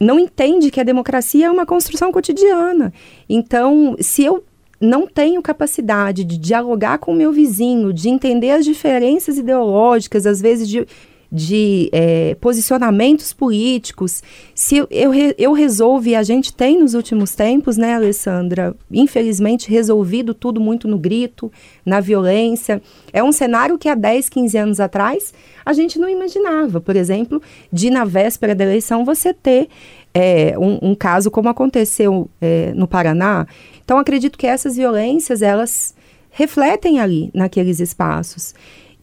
não 0.00 0.18
entende 0.18 0.70
que 0.70 0.80
a 0.80 0.84
democracia 0.84 1.46
é 1.46 1.50
uma 1.50 1.66
construção 1.66 2.12
cotidiana. 2.12 2.92
Então, 3.28 3.96
se 4.00 4.24
eu 4.24 4.44
não 4.84 5.06
tenho 5.06 5.42
capacidade 5.42 6.24
de 6.24 6.36
dialogar 6.36 6.98
com 6.98 7.12
o 7.12 7.16
meu 7.16 7.32
vizinho, 7.32 7.92
de 7.92 8.08
entender 8.08 8.50
as 8.50 8.64
diferenças 8.64 9.38
ideológicas, 9.38 10.26
às 10.26 10.40
vezes 10.40 10.68
de, 10.68 10.86
de 11.32 11.88
é, 11.92 12.36
posicionamentos 12.36 13.32
políticos, 13.32 14.22
se 14.54 14.76
eu, 14.76 14.86
eu, 14.90 15.12
eu 15.36 15.52
resolvo, 15.52 16.08
e 16.08 16.14
a 16.14 16.22
gente 16.22 16.54
tem 16.54 16.78
nos 16.78 16.94
últimos 16.94 17.34
tempos, 17.34 17.76
né, 17.76 17.94
Alessandra, 17.94 18.76
infelizmente 18.90 19.70
resolvido 19.70 20.34
tudo 20.34 20.60
muito 20.60 20.86
no 20.86 20.98
grito, 20.98 21.50
na 21.84 21.98
violência. 21.98 22.80
É 23.12 23.22
um 23.22 23.32
cenário 23.32 23.78
que 23.78 23.88
há 23.88 23.94
10, 23.94 24.28
15 24.28 24.58
anos 24.58 24.80
atrás 24.80 25.34
a 25.64 25.72
gente 25.72 25.98
não 25.98 26.08
imaginava. 26.08 26.80
Por 26.80 26.94
exemplo, 26.94 27.42
de 27.72 27.90
na 27.90 28.04
véspera 28.04 28.54
da 28.54 28.64
eleição 28.64 29.04
você 29.04 29.32
ter 29.32 29.68
é, 30.14 30.56
um, 30.56 30.90
um, 30.90 30.94
caso 30.94 31.28
como 31.28 31.48
aconteceu 31.48 32.30
é, 32.40 32.72
no 32.74 32.86
Paraná, 32.86 33.48
então, 33.84 33.98
acredito 33.98 34.38
que 34.38 34.46
essas 34.46 34.76
violências, 34.76 35.42
elas 35.42 35.94
refletem 36.30 37.00
ali, 37.00 37.30
naqueles 37.34 37.80
espaços. 37.80 38.54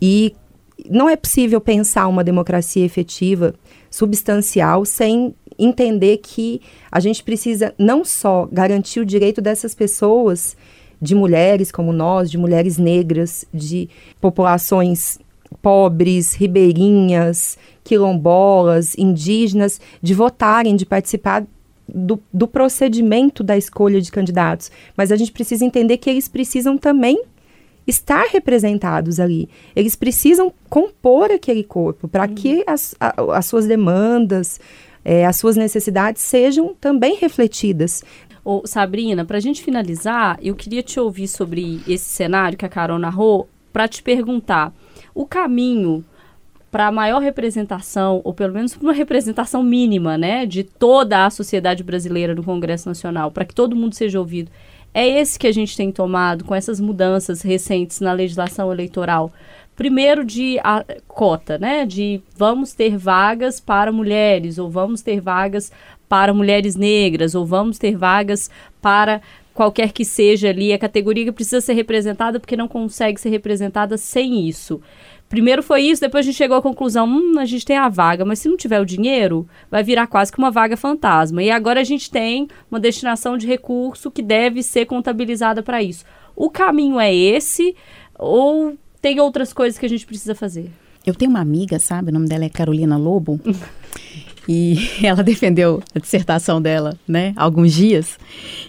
E 0.02 0.36
não 0.90 1.08
é 1.08 1.16
possível 1.16 1.62
pensar 1.62 2.08
uma 2.08 2.24
democracia 2.24 2.84
efetiva, 2.84 3.54
substancial, 3.90 4.84
sem 4.84 5.36
entender 5.60 6.18
que 6.18 6.62
a 6.92 7.00
gente 7.00 7.24
precisa 7.24 7.74
não 7.78 8.04
só 8.04 8.48
garantir 8.52 9.00
o 9.00 9.06
direito 9.06 9.40
dessas 9.40 9.76
pessoas, 9.76 10.58
de 11.00 11.14
mulheres 11.14 11.72
como 11.72 11.94
nós, 11.94 12.30
de 12.30 12.38
mulheres 12.38 12.78
negras, 12.78 13.46
de 13.54 13.90
populações 14.20 15.20
pobres, 15.62 16.34
ribeirinhas, 16.34 17.58
quilombolas, 17.84 18.98
indígenas, 18.98 19.80
de 20.02 20.14
votarem, 20.14 20.76
de 20.76 20.86
participar 20.86 21.46
do, 21.94 22.22
do 22.34 22.48
procedimento 22.48 23.44
da 23.44 23.58
escolha 23.58 24.02
de 24.02 24.12
candidatos, 24.12 24.72
mas 24.96 25.12
a 25.12 25.16
gente 25.16 25.32
precisa 25.32 25.66
entender 25.66 25.98
que 25.98 26.10
eles 26.10 26.28
precisam 26.28 26.78
também 26.78 27.24
estar 27.86 28.26
representados 28.32 29.20
ali. 29.20 29.50
Eles 29.76 29.96
precisam 29.96 30.54
compor 30.70 31.32
aquele 31.32 31.64
corpo 31.64 32.08
para 32.08 32.28
uhum. 32.28 32.36
que 32.36 32.64
as, 32.68 32.96
a, 33.00 33.38
as 33.38 33.46
suas 33.46 33.66
demandas, 33.66 34.60
é, 35.04 35.26
as 35.26 35.36
suas 35.38 35.56
necessidades 35.56 36.22
sejam 36.22 36.76
também 36.80 37.16
refletidas. 37.16 38.04
Ô, 38.44 38.64
Sabrina, 38.66 39.24
para 39.26 39.38
a 39.38 39.42
gente 39.42 39.64
finalizar, 39.64 40.40
eu 40.42 40.56
queria 40.56 40.82
te 40.82 41.00
ouvir 41.00 41.28
sobre 41.28 41.82
esse 41.88 42.06
cenário 42.06 42.58
que 42.58 42.66
a 42.66 42.70
Carol 42.70 42.98
narrou, 42.98 43.48
para 43.72 43.88
te 43.88 44.02
perguntar: 44.04 44.74
o 45.14 45.26
caminho 45.26 46.04
para 46.72 46.92
maior 46.92 47.22
representação, 47.22 48.22
ou 48.24 48.34
pelo 48.34 48.54
menos 48.54 48.76
uma 48.78 48.94
representação 48.94 49.62
mínima, 49.62 50.18
né, 50.18 50.46
de 50.46 50.64
toda 50.64 51.26
a 51.26 51.30
sociedade 51.30 51.84
brasileira 51.84 52.34
no 52.34 52.44
Congresso 52.44 52.88
Nacional, 52.88 53.30
para 53.30 53.44
que 53.44 53.54
todo 53.54 53.76
mundo 53.76 53.94
seja 53.94 54.18
ouvido, 54.18 54.50
é 54.94 55.08
esse 55.08 55.38
que 55.38 55.48
a 55.48 55.52
gente 55.52 55.76
tem 55.76 55.92
tomado 55.92 56.44
com 56.46 56.56
essas 56.56 56.80
mudanças 56.80 57.42
recentes 57.42 58.00
na 58.00 58.14
legislação 58.14 58.72
eleitoral. 58.72 59.32
Primeiro 59.76 60.26
de 60.26 60.60
a, 60.64 60.84
cota, 61.08 61.58
né? 61.58 61.86
De 61.86 62.22
vamos 62.36 62.74
ter 62.74 62.98
vagas 62.98 63.60
para 63.60 63.92
mulheres, 63.92 64.58
ou 64.58 64.70
vamos 64.70 65.02
ter 65.02 65.22
vagas 65.22 65.72
para 66.10 66.34
mulheres 66.34 66.76
negras, 66.76 67.36
ou 67.36 67.46
vamos 67.46 67.78
ter 67.78 67.96
vagas 67.96 68.50
para 68.82 69.22
qualquer 69.54 69.92
que 69.94 70.04
seja 70.04 70.50
ali 70.50 70.74
a 70.74 70.78
categoria 70.78 71.26
que 71.26 71.32
precisa 71.32 71.62
ser 71.62 71.74
representada 71.74 72.40
porque 72.40 72.58
não 72.58 72.68
consegue 72.68 73.20
ser 73.20 73.30
representada 73.30 73.98
sem 73.98 74.48
isso. 74.48 74.82
Primeiro 75.32 75.64
foi 75.64 75.84
isso, 75.84 76.02
depois 76.02 76.26
a 76.26 76.28
gente 76.28 76.36
chegou 76.36 76.58
à 76.58 76.62
conclusão, 76.62 77.08
hum, 77.08 77.40
a 77.40 77.46
gente 77.46 77.64
tem 77.64 77.78
a 77.78 77.88
vaga, 77.88 78.26
mas 78.26 78.40
se 78.40 78.50
não 78.50 78.58
tiver 78.58 78.82
o 78.82 78.86
dinheiro, 78.86 79.48
vai 79.72 79.82
virar 79.82 80.06
quase 80.06 80.30
que 80.30 80.38
uma 80.38 80.52
vaga 80.52 80.76
fantasma. 80.76 81.42
E 81.42 81.50
agora 81.50 81.80
a 81.80 81.86
gente 81.86 82.12
tem 82.12 82.50
uma 82.70 82.82
destinação 82.82 83.38
de 83.38 83.48
recurso 83.48 84.12
que 84.12 84.22
deve 84.22 84.62
ser 84.62 84.86
contabilizada 84.86 85.64
para 85.64 85.82
isso. 85.82 86.04
O 86.36 86.50
caminho 86.50 87.00
é 87.00 87.16
esse 87.16 87.74
ou 88.20 88.76
tem 89.02 89.22
outras 89.22 89.54
coisas 89.54 89.80
que 89.80 89.86
a 89.86 89.90
gente 89.90 90.06
precisa 90.06 90.36
fazer? 90.36 90.70
Eu 91.06 91.16
tenho 91.16 91.32
uma 91.32 91.40
amiga, 91.40 91.80
sabe? 91.80 92.12
O 92.12 92.14
nome 92.14 92.28
dela 92.28 92.44
é 92.44 92.50
Carolina 92.50 92.98
Lobo. 92.98 93.40
e 94.50 94.76
ela 95.02 95.24
defendeu 95.24 95.82
a 95.96 96.00
dissertação 96.00 96.62
dela, 96.62 97.00
né, 97.08 97.32
alguns 97.38 97.72
dias. 97.72 98.20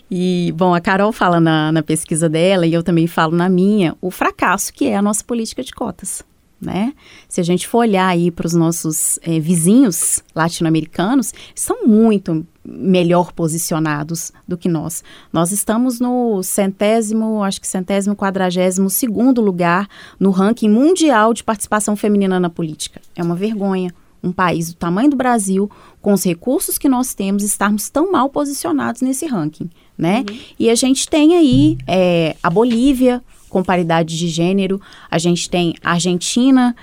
E, 0.09 0.55
bom, 0.57 0.73
a 0.73 0.81
Carol 0.81 1.11
fala 1.11 1.41
na, 1.41 1.73
na 1.73 1.83
pesquisa 1.83 2.29
dela, 2.29 2.65
e 2.69 2.73
eu 2.73 2.85
também 2.85 3.09
falo 3.09 3.35
na 3.35 3.49
minha, 3.49 3.97
o 4.01 4.13
fracasso 4.13 4.73
que 4.73 4.87
é 4.87 4.97
a 4.97 5.03
nossa 5.03 5.25
política 5.25 5.65
de 5.65 5.73
cotas 5.73 6.25
né? 6.63 6.95
Se 7.29 7.41
a 7.41 7.45
gente 7.45 7.67
for 7.67 7.79
olhar 7.79 8.07
aí 8.07 8.31
para 8.31 8.47
os 8.47 8.55
nossos 8.55 9.19
é, 9.23 9.41
vizinhos 9.41 10.23
latino-americanos, 10.35 11.35
são 11.55 11.85
muito 11.87 12.47
melhor 12.65 13.33
posicionados 13.33 14.33
do 14.47 14.57
que 14.57 14.69
nós. 14.69 15.03
Nós 15.33 15.51
estamos 15.51 15.99
no 15.99 16.43
centésimo, 16.45 17.43
acho 17.43 17.61
que 17.61 17.67
centésimo, 17.67 18.15
quadragésimo 18.15 18.89
segundo 18.89 19.41
lugar 19.41 19.89
no 20.21 20.31
ranking 20.31 20.69
mundial 20.69 21.35
de 21.35 21.43
participação 21.43 21.97
feminina 21.97 22.39
na 22.39 22.49
política. 22.49 23.01
É 23.17 23.23
uma 23.23 23.35
vergonha 23.35 23.93
um 24.23 24.31
país 24.31 24.69
do 24.69 24.75
tamanho 24.77 25.11
do 25.11 25.17
Brasil, 25.17 25.69
com 26.01 26.13
os 26.13 26.25
recursos 26.25 26.79
que 26.79 26.89
nós 26.89 27.13
temos, 27.13 27.43
estarmos 27.43 27.91
tão 27.91 28.13
mal 28.13 28.29
posicionados 28.29 29.03
nesse 29.03 29.27
ranking, 29.27 29.69
né? 29.99 30.25
Uhum. 30.29 30.39
E 30.61 30.71
a 30.71 30.75
gente 30.77 31.09
tem 31.09 31.37
aí 31.37 31.77
é, 31.89 32.37
a 32.41 32.49
Bolívia, 32.49 33.21
com 33.53 33.63
paridade 33.63 34.17
de 34.19 34.29
gênero, 34.29 34.81
a 35.11 35.19
gente 35.19 35.51
tem 35.51 35.75
a 35.85 35.93
Argentina 35.93 36.75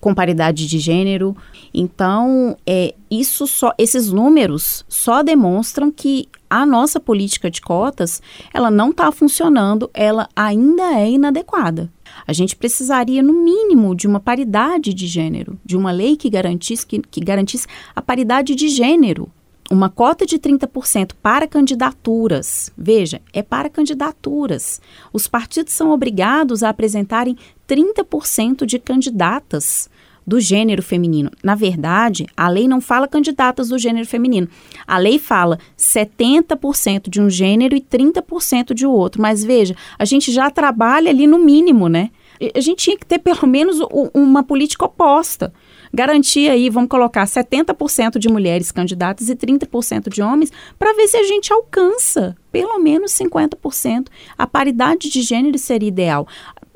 com 0.00 0.12
paridade 0.12 0.66
de 0.66 0.78
gênero. 0.80 1.36
Então, 1.72 2.56
é, 2.66 2.92
isso 3.08 3.46
só, 3.46 3.72
esses 3.78 4.10
números 4.10 4.84
só 4.88 5.22
demonstram 5.22 5.92
que 5.92 6.28
a 6.50 6.66
nossa 6.66 6.98
política 6.98 7.48
de 7.48 7.60
cotas, 7.60 8.20
ela 8.52 8.68
não 8.68 8.90
está 8.90 9.12
funcionando, 9.12 9.88
ela 9.94 10.28
ainda 10.34 10.98
é 10.98 11.08
inadequada. 11.08 11.88
A 12.26 12.32
gente 12.32 12.56
precisaria, 12.56 13.22
no 13.22 13.32
mínimo, 13.32 13.94
de 13.94 14.08
uma 14.08 14.18
paridade 14.18 14.92
de 14.92 15.06
gênero, 15.06 15.56
de 15.64 15.76
uma 15.76 15.92
lei 15.92 16.16
que 16.16 16.28
garantisse, 16.28 16.84
que, 16.84 16.98
que 16.98 17.20
garantisse 17.20 17.68
a 17.94 18.02
paridade 18.02 18.56
de 18.56 18.68
gênero 18.68 19.30
uma 19.70 19.90
cota 19.90 20.24
de 20.24 20.38
30% 20.38 21.12
para 21.22 21.46
candidaturas. 21.46 22.72
Veja, 22.76 23.20
é 23.32 23.42
para 23.42 23.68
candidaturas. 23.68 24.80
Os 25.12 25.28
partidos 25.28 25.74
são 25.74 25.90
obrigados 25.90 26.62
a 26.62 26.70
apresentarem 26.70 27.36
30% 27.68 28.64
de 28.64 28.78
candidatas 28.78 29.90
do 30.26 30.40
gênero 30.40 30.82
feminino. 30.82 31.30
Na 31.42 31.54
verdade, 31.54 32.26
a 32.36 32.48
lei 32.48 32.68
não 32.68 32.82
fala 32.82 33.08
candidatas 33.08 33.70
do 33.70 33.78
gênero 33.78 34.06
feminino. 34.06 34.46
A 34.86 34.98
lei 34.98 35.18
fala 35.18 35.58
70% 35.76 37.08
de 37.08 37.20
um 37.20 37.30
gênero 37.30 37.74
e 37.74 37.80
30% 37.80 38.74
de 38.74 38.86
outro. 38.86 39.22
Mas 39.22 39.42
veja, 39.42 39.74
a 39.98 40.04
gente 40.04 40.30
já 40.30 40.50
trabalha 40.50 41.08
ali 41.08 41.26
no 41.26 41.38
mínimo, 41.38 41.88
né? 41.88 42.10
A 42.54 42.60
gente 42.60 42.84
tinha 42.84 42.96
que 42.96 43.06
ter 43.06 43.18
pelo 43.18 43.46
menos 43.46 43.78
uma 44.14 44.42
política 44.42 44.84
oposta 44.84 45.52
garantir 45.92 46.50
aí, 46.50 46.70
vamos 46.70 46.88
colocar 46.88 47.24
70% 47.24 48.18
de 48.18 48.28
mulheres 48.28 48.70
candidatas 48.70 49.28
e 49.28 49.34
30% 49.34 50.08
de 50.08 50.22
homens, 50.22 50.52
para 50.78 50.94
ver 50.94 51.08
se 51.08 51.16
a 51.16 51.22
gente 51.22 51.52
alcança 51.52 52.36
pelo 52.50 52.78
menos 52.78 53.12
50%. 53.12 54.08
A 54.36 54.46
paridade 54.46 55.10
de 55.10 55.22
gênero 55.22 55.58
seria 55.58 55.88
ideal. 55.88 56.26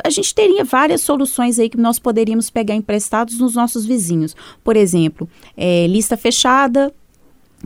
A 0.04 0.10
gente 0.10 0.34
teria 0.34 0.64
várias 0.64 1.00
soluções 1.00 1.58
aí 1.58 1.68
que 1.68 1.76
nós 1.76 1.98
poderíamos 1.98 2.50
pegar 2.50 2.74
emprestados 2.74 3.38
nos 3.38 3.54
nossos 3.54 3.86
vizinhos. 3.86 4.34
Por 4.64 4.76
exemplo, 4.76 5.28
é, 5.56 5.86
lista 5.86 6.16
fechada, 6.16 6.92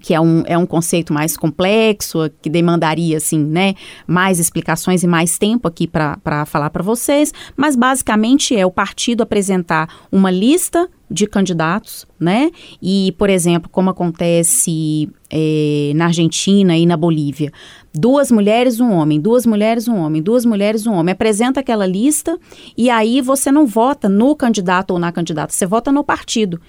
que 0.01 0.15
é 0.15 0.21
um, 0.21 0.43
é 0.47 0.57
um 0.57 0.67
conceito 0.67 1.13
mais 1.13 1.37
complexo, 1.37 2.31
que 2.43 2.51
demandaria, 2.51 3.17
assim, 3.17 3.39
né, 3.39 3.75
mais 4.07 4.39
explicações 4.39 5.03
e 5.03 5.07
mais 5.07 5.39
tempo 5.39 5.67
aqui 5.69 5.87
para 5.87 6.45
falar 6.47 6.71
para 6.71 6.83
vocês, 6.83 7.33
mas 7.57 7.77
basicamente 7.77 8.57
é 8.57 8.65
o 8.65 8.71
partido 8.71 9.23
apresentar 9.23 9.89
uma 10.11 10.31
lista 10.31 10.89
de 11.09 11.27
candidatos, 11.27 12.05
né? 12.19 12.51
E, 12.83 13.15
por 13.17 13.31
exemplo, 13.31 13.71
como 13.71 13.91
acontece 13.91 15.09
é, 15.31 15.93
na 15.95 16.07
Argentina 16.07 16.77
e 16.77 16.85
na 16.85 16.97
Bolívia, 16.97 17.53
duas 17.95 18.31
mulheres, 18.31 18.81
um 18.81 18.91
homem, 18.91 19.21
duas 19.21 19.47
mulheres, 19.47 19.87
um 19.87 19.97
homem, 19.97 20.21
duas 20.21 20.45
mulheres, 20.45 20.87
um 20.87 20.95
homem. 20.95 21.13
Apresenta 21.13 21.61
aquela 21.61 21.87
lista 21.87 22.37
e 22.77 22.91
aí 22.91 23.21
você 23.21 23.53
não 23.53 23.67
vota 23.67 24.09
no 24.09 24.35
candidato 24.35 24.91
ou 24.93 24.99
na 24.99 25.13
candidata, 25.13 25.53
você 25.53 25.65
vota 25.65 25.93
no 25.93 26.03
partido. 26.03 26.61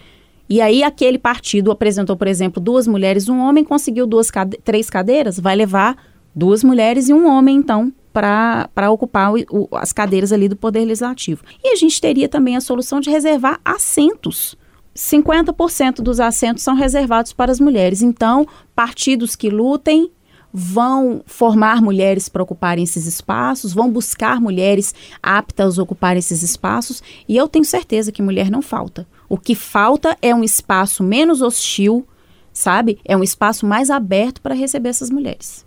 E 0.49 0.61
aí 0.61 0.83
aquele 0.83 1.17
partido 1.17 1.71
apresentou, 1.71 2.15
por 2.15 2.27
exemplo, 2.27 2.61
duas 2.61 2.87
mulheres, 2.87 3.27
um 3.27 3.39
homem, 3.39 3.63
conseguiu 3.63 4.07
duas 4.07 4.31
cade 4.31 4.57
três 4.63 4.89
cadeiras, 4.89 5.39
vai 5.39 5.55
levar 5.55 5.97
duas 6.33 6.63
mulheres 6.63 7.09
e 7.09 7.13
um 7.13 7.27
homem, 7.27 7.57
então, 7.57 7.91
para 8.13 8.89
ocupar 8.89 9.33
o, 9.33 9.37
o, 9.51 9.67
as 9.75 9.91
cadeiras 9.91 10.31
ali 10.31 10.47
do 10.47 10.55
Poder 10.55 10.85
Legislativo. 10.85 11.43
E 11.63 11.73
a 11.73 11.75
gente 11.75 11.99
teria 11.99 12.29
também 12.29 12.55
a 12.55 12.61
solução 12.61 12.99
de 12.99 13.09
reservar 13.09 13.59
assentos. 13.63 14.55
50% 14.95 15.95
dos 15.97 16.19
assentos 16.19 16.63
são 16.63 16.75
reservados 16.75 17.31
para 17.31 17.51
as 17.51 17.59
mulheres. 17.59 18.01
Então, 18.01 18.47
partidos 18.75 19.35
que 19.35 19.49
lutem 19.49 20.11
vão 20.51 21.21
formar 21.25 21.81
mulheres 21.81 22.29
para 22.29 22.41
ocuparem 22.41 22.83
esses 22.83 23.05
espaços, 23.05 23.73
vão 23.73 23.91
buscar 23.91 24.41
mulheres 24.41 24.95
aptas 25.21 25.77
a 25.77 25.83
ocupar 25.83 26.17
esses 26.17 26.41
espaços, 26.41 27.03
e 27.27 27.37
eu 27.37 27.47
tenho 27.47 27.65
certeza 27.65 28.11
que 28.11 28.23
mulher 28.23 28.49
não 28.49 28.61
falta. 28.61 29.07
O 29.29 29.37
que 29.37 29.55
falta 29.55 30.17
é 30.21 30.33
um 30.33 30.43
espaço 30.43 31.03
menos 31.03 31.41
hostil, 31.41 32.07
sabe? 32.53 32.99
É 33.03 33.15
um 33.15 33.23
espaço 33.23 33.65
mais 33.65 33.89
aberto 33.89 34.41
para 34.41 34.55
receber 34.55 34.89
essas 34.89 35.09
mulheres. 35.09 35.65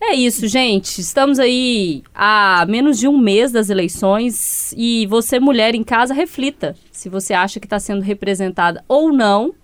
É 0.00 0.14
isso, 0.14 0.46
gente. 0.46 1.00
Estamos 1.00 1.38
aí 1.38 2.02
a 2.14 2.66
menos 2.68 2.98
de 2.98 3.08
um 3.08 3.16
mês 3.16 3.50
das 3.52 3.70
eleições 3.70 4.74
e 4.76 5.06
você, 5.06 5.40
mulher 5.40 5.74
em 5.74 5.82
casa, 5.82 6.12
reflita 6.12 6.76
se 6.92 7.08
você 7.08 7.32
acha 7.32 7.58
que 7.58 7.66
está 7.66 7.78
sendo 7.78 8.02
representada 8.02 8.84
ou 8.86 9.12
não 9.12 9.54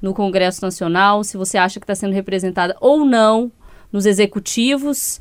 no 0.00 0.14
Congresso 0.14 0.62
Nacional, 0.62 1.24
se 1.24 1.36
você 1.36 1.58
acha 1.58 1.80
que 1.80 1.84
está 1.84 1.94
sendo 1.94 2.12
representada 2.12 2.76
ou 2.80 3.04
não 3.04 3.50
nos 3.92 4.06
executivos. 4.06 5.20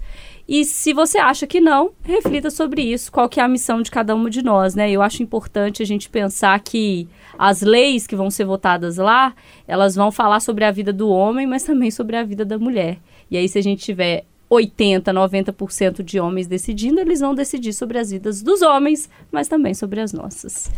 E 0.52 0.66
se 0.66 0.94
você 0.94 1.20
acha 1.20 1.46
que 1.46 1.62
não, 1.62 1.92
reflita 2.02 2.50
sobre 2.50 2.82
isso, 2.82 3.12
qual 3.12 3.30
que 3.30 3.40
é 3.40 3.44
a 3.44 3.48
missão 3.48 3.84
de 3.84 3.92
cada 3.92 4.16
uma 4.16 4.32
de 4.32 4.42
nós, 4.42 4.74
né? 4.74 4.90
Eu 4.90 5.00
acho 5.00 5.22
importante 5.22 5.84
a 5.84 5.86
gente 5.86 6.10
pensar 6.10 6.60
que 6.60 7.08
as 7.38 7.62
leis 7.62 8.08
que 8.08 8.16
vão 8.16 8.32
ser 8.32 8.46
votadas 8.46 8.98
lá, 8.98 9.36
elas 9.68 9.94
vão 9.94 10.12
falar 10.12 10.40
sobre 10.40 10.66
a 10.66 10.72
vida 10.72 10.92
do 10.92 11.08
homem, 11.08 11.46
mas 11.46 11.62
também 11.62 11.92
sobre 11.92 12.16
a 12.16 12.24
vida 12.24 12.44
da 12.44 12.58
mulher. 12.58 12.98
E 13.30 13.38
aí, 13.38 13.48
se 13.48 13.60
a 13.60 13.62
gente 13.62 13.84
tiver 13.84 14.26
80, 14.50 15.14
90% 15.14 16.02
de 16.02 16.20
homens 16.20 16.48
decidindo, 16.48 17.00
eles 17.00 17.20
vão 17.20 17.36
decidir 17.36 17.72
sobre 17.72 18.00
as 18.00 18.10
vidas 18.10 18.42
dos 18.42 18.64
homens, 18.64 19.08
mas 19.32 19.48
também 19.48 19.76
sobre 19.76 20.02
as 20.02 20.12
nossas. 20.12 20.72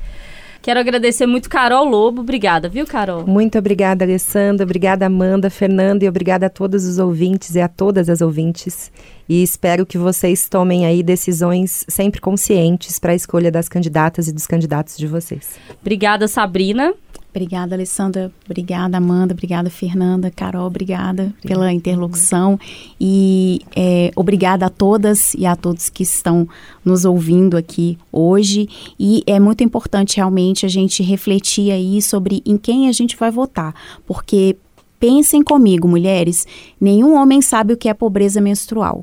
Quero 0.62 0.80
agradecer 0.80 1.26
muito 1.26 1.50
Carol 1.50 1.86
Lobo. 1.86 2.22
Obrigada, 2.22 2.70
viu, 2.70 2.86
Carol? 2.86 3.26
Muito 3.26 3.58
obrigada, 3.58 4.06
Alessandra. 4.06 4.64
Obrigada, 4.64 5.08
Amanda, 5.08 5.50
Fernanda 5.50 6.06
e 6.06 6.08
obrigada 6.08 6.46
a 6.46 6.50
todos 6.50 6.86
os 6.86 7.00
ouvintes 7.00 7.56
e 7.56 7.62
a 7.62 7.68
todas 7.68 8.10
as 8.10 8.22
ouvintes. 8.22 8.92
E 9.28 9.42
espero 9.42 9.86
que 9.86 9.98
vocês 9.98 10.48
tomem 10.48 10.86
aí 10.86 11.02
decisões 11.02 11.84
sempre 11.90 12.22
conscientes 12.22 13.00
para 13.00 13.12
a 13.12 13.16
escolha 13.16 13.52
das 13.52 13.68
candidatas 13.68 14.28
e 14.28 14.32
dos 14.32 14.46
candidatos 14.46 14.98
de 14.98 15.08
vocês. 15.08 15.58
Obrigada, 15.82 16.28
Sabrina. 16.28 16.94
Obrigada, 17.32 17.76
Alessandra. 17.76 18.32
Obrigada, 18.46 18.98
Amanda. 18.98 19.34
Obrigada, 19.34 19.70
Fernanda. 19.70 20.30
Carol, 20.30 20.68
obrigada, 20.68 21.24
obrigada. 21.24 21.48
pela 21.48 21.72
interlocução. 21.72 22.60
E 23.00 23.62
é, 23.76 24.12
obrigada 24.16 24.66
a 24.66 24.70
todas 24.70 25.34
e 25.34 25.46
a 25.46 25.56
todos 25.56 25.90
que 25.90 26.04
estão 26.04 26.48
nos 26.84 27.06
ouvindo 27.06 27.56
aqui 27.56 27.98
hoje. 28.12 28.68
E 29.00 29.24
é 29.26 29.40
muito 29.40 29.64
importante 29.64 30.18
realmente 30.18 30.66
a 30.66 30.70
gente 30.70 31.02
refletir 31.02 31.72
aí 31.72 32.02
sobre 32.02 32.44
em 32.46 32.58
quem 32.58 32.90
a 32.90 32.92
gente 32.92 33.16
vai 33.16 33.32
votar, 33.32 33.74
porque 34.06 34.58
Pensem 35.02 35.42
comigo, 35.42 35.88
mulheres, 35.88 36.46
nenhum 36.80 37.16
homem 37.16 37.42
sabe 37.42 37.74
o 37.74 37.78
que 37.78 37.90
é 37.90 37.94
pobreza 37.94 38.40
menstrual. 38.40 39.02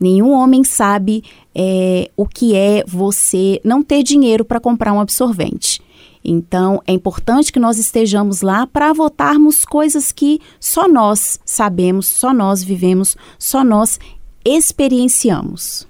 Nenhum 0.00 0.32
homem 0.32 0.64
sabe 0.64 1.22
é, 1.54 2.10
o 2.16 2.26
que 2.26 2.56
é 2.56 2.82
você 2.88 3.60
não 3.62 3.82
ter 3.82 4.02
dinheiro 4.02 4.46
para 4.46 4.58
comprar 4.58 4.94
um 4.94 4.98
absorvente. 4.98 5.78
Então, 6.24 6.82
é 6.86 6.92
importante 6.92 7.52
que 7.52 7.58
nós 7.58 7.78
estejamos 7.78 8.42
lá 8.42 8.66
para 8.66 8.92
votarmos 8.92 9.64
coisas 9.64 10.12
que 10.12 10.40
só 10.58 10.86
nós 10.86 11.40
sabemos, 11.44 12.06
só 12.06 12.32
nós 12.32 12.62
vivemos, 12.62 13.16
só 13.38 13.64
nós 13.64 13.98
experienciamos. 14.44 15.88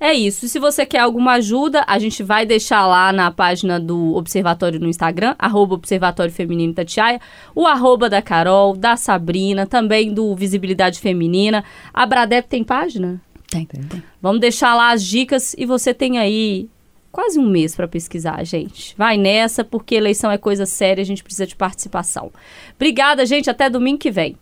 É 0.00 0.12
isso. 0.12 0.46
E 0.46 0.48
se 0.48 0.60
você 0.60 0.86
quer 0.86 1.00
alguma 1.00 1.32
ajuda, 1.32 1.84
a 1.86 1.98
gente 1.98 2.22
vai 2.22 2.46
deixar 2.46 2.86
lá 2.86 3.12
na 3.12 3.32
página 3.32 3.80
do 3.80 4.14
Observatório 4.14 4.78
no 4.78 4.88
Instagram, 4.88 5.34
arroba 5.38 5.74
Observatório 5.74 6.32
Feminino 6.32 6.72
Tatiaia, 6.72 7.20
o 7.52 7.66
arroba 7.66 8.08
da 8.08 8.22
Carol, 8.22 8.76
da 8.76 8.96
Sabrina, 8.96 9.66
também 9.66 10.14
do 10.14 10.36
Visibilidade 10.36 11.00
Feminina. 11.00 11.64
A 11.92 12.06
Bradep 12.06 12.48
tem 12.48 12.62
página? 12.62 13.20
Tem. 13.50 13.64
tem. 13.64 14.02
Vamos 14.22 14.40
deixar 14.40 14.74
lá 14.74 14.92
as 14.92 15.02
dicas 15.02 15.54
e 15.58 15.66
você 15.66 15.92
tem 15.92 16.18
aí 16.18 16.68
quase 17.12 17.38
um 17.38 17.48
mês 17.48 17.74
para 17.74 17.88
pesquisar, 17.88 18.44
gente. 18.44 18.94
Vai 18.96 19.16
nessa, 19.16 19.64
porque 19.64 19.94
eleição 19.94 20.30
é 20.30 20.38
coisa 20.38 20.66
séria, 20.66 21.02
a 21.02 21.04
gente 21.04 21.22
precisa 21.22 21.46
de 21.46 21.56
participação. 21.56 22.32
Obrigada, 22.76 23.24
gente. 23.26 23.50
Até 23.50 23.68
domingo 23.68 23.98
que 23.98 24.10
vem. 24.10 24.36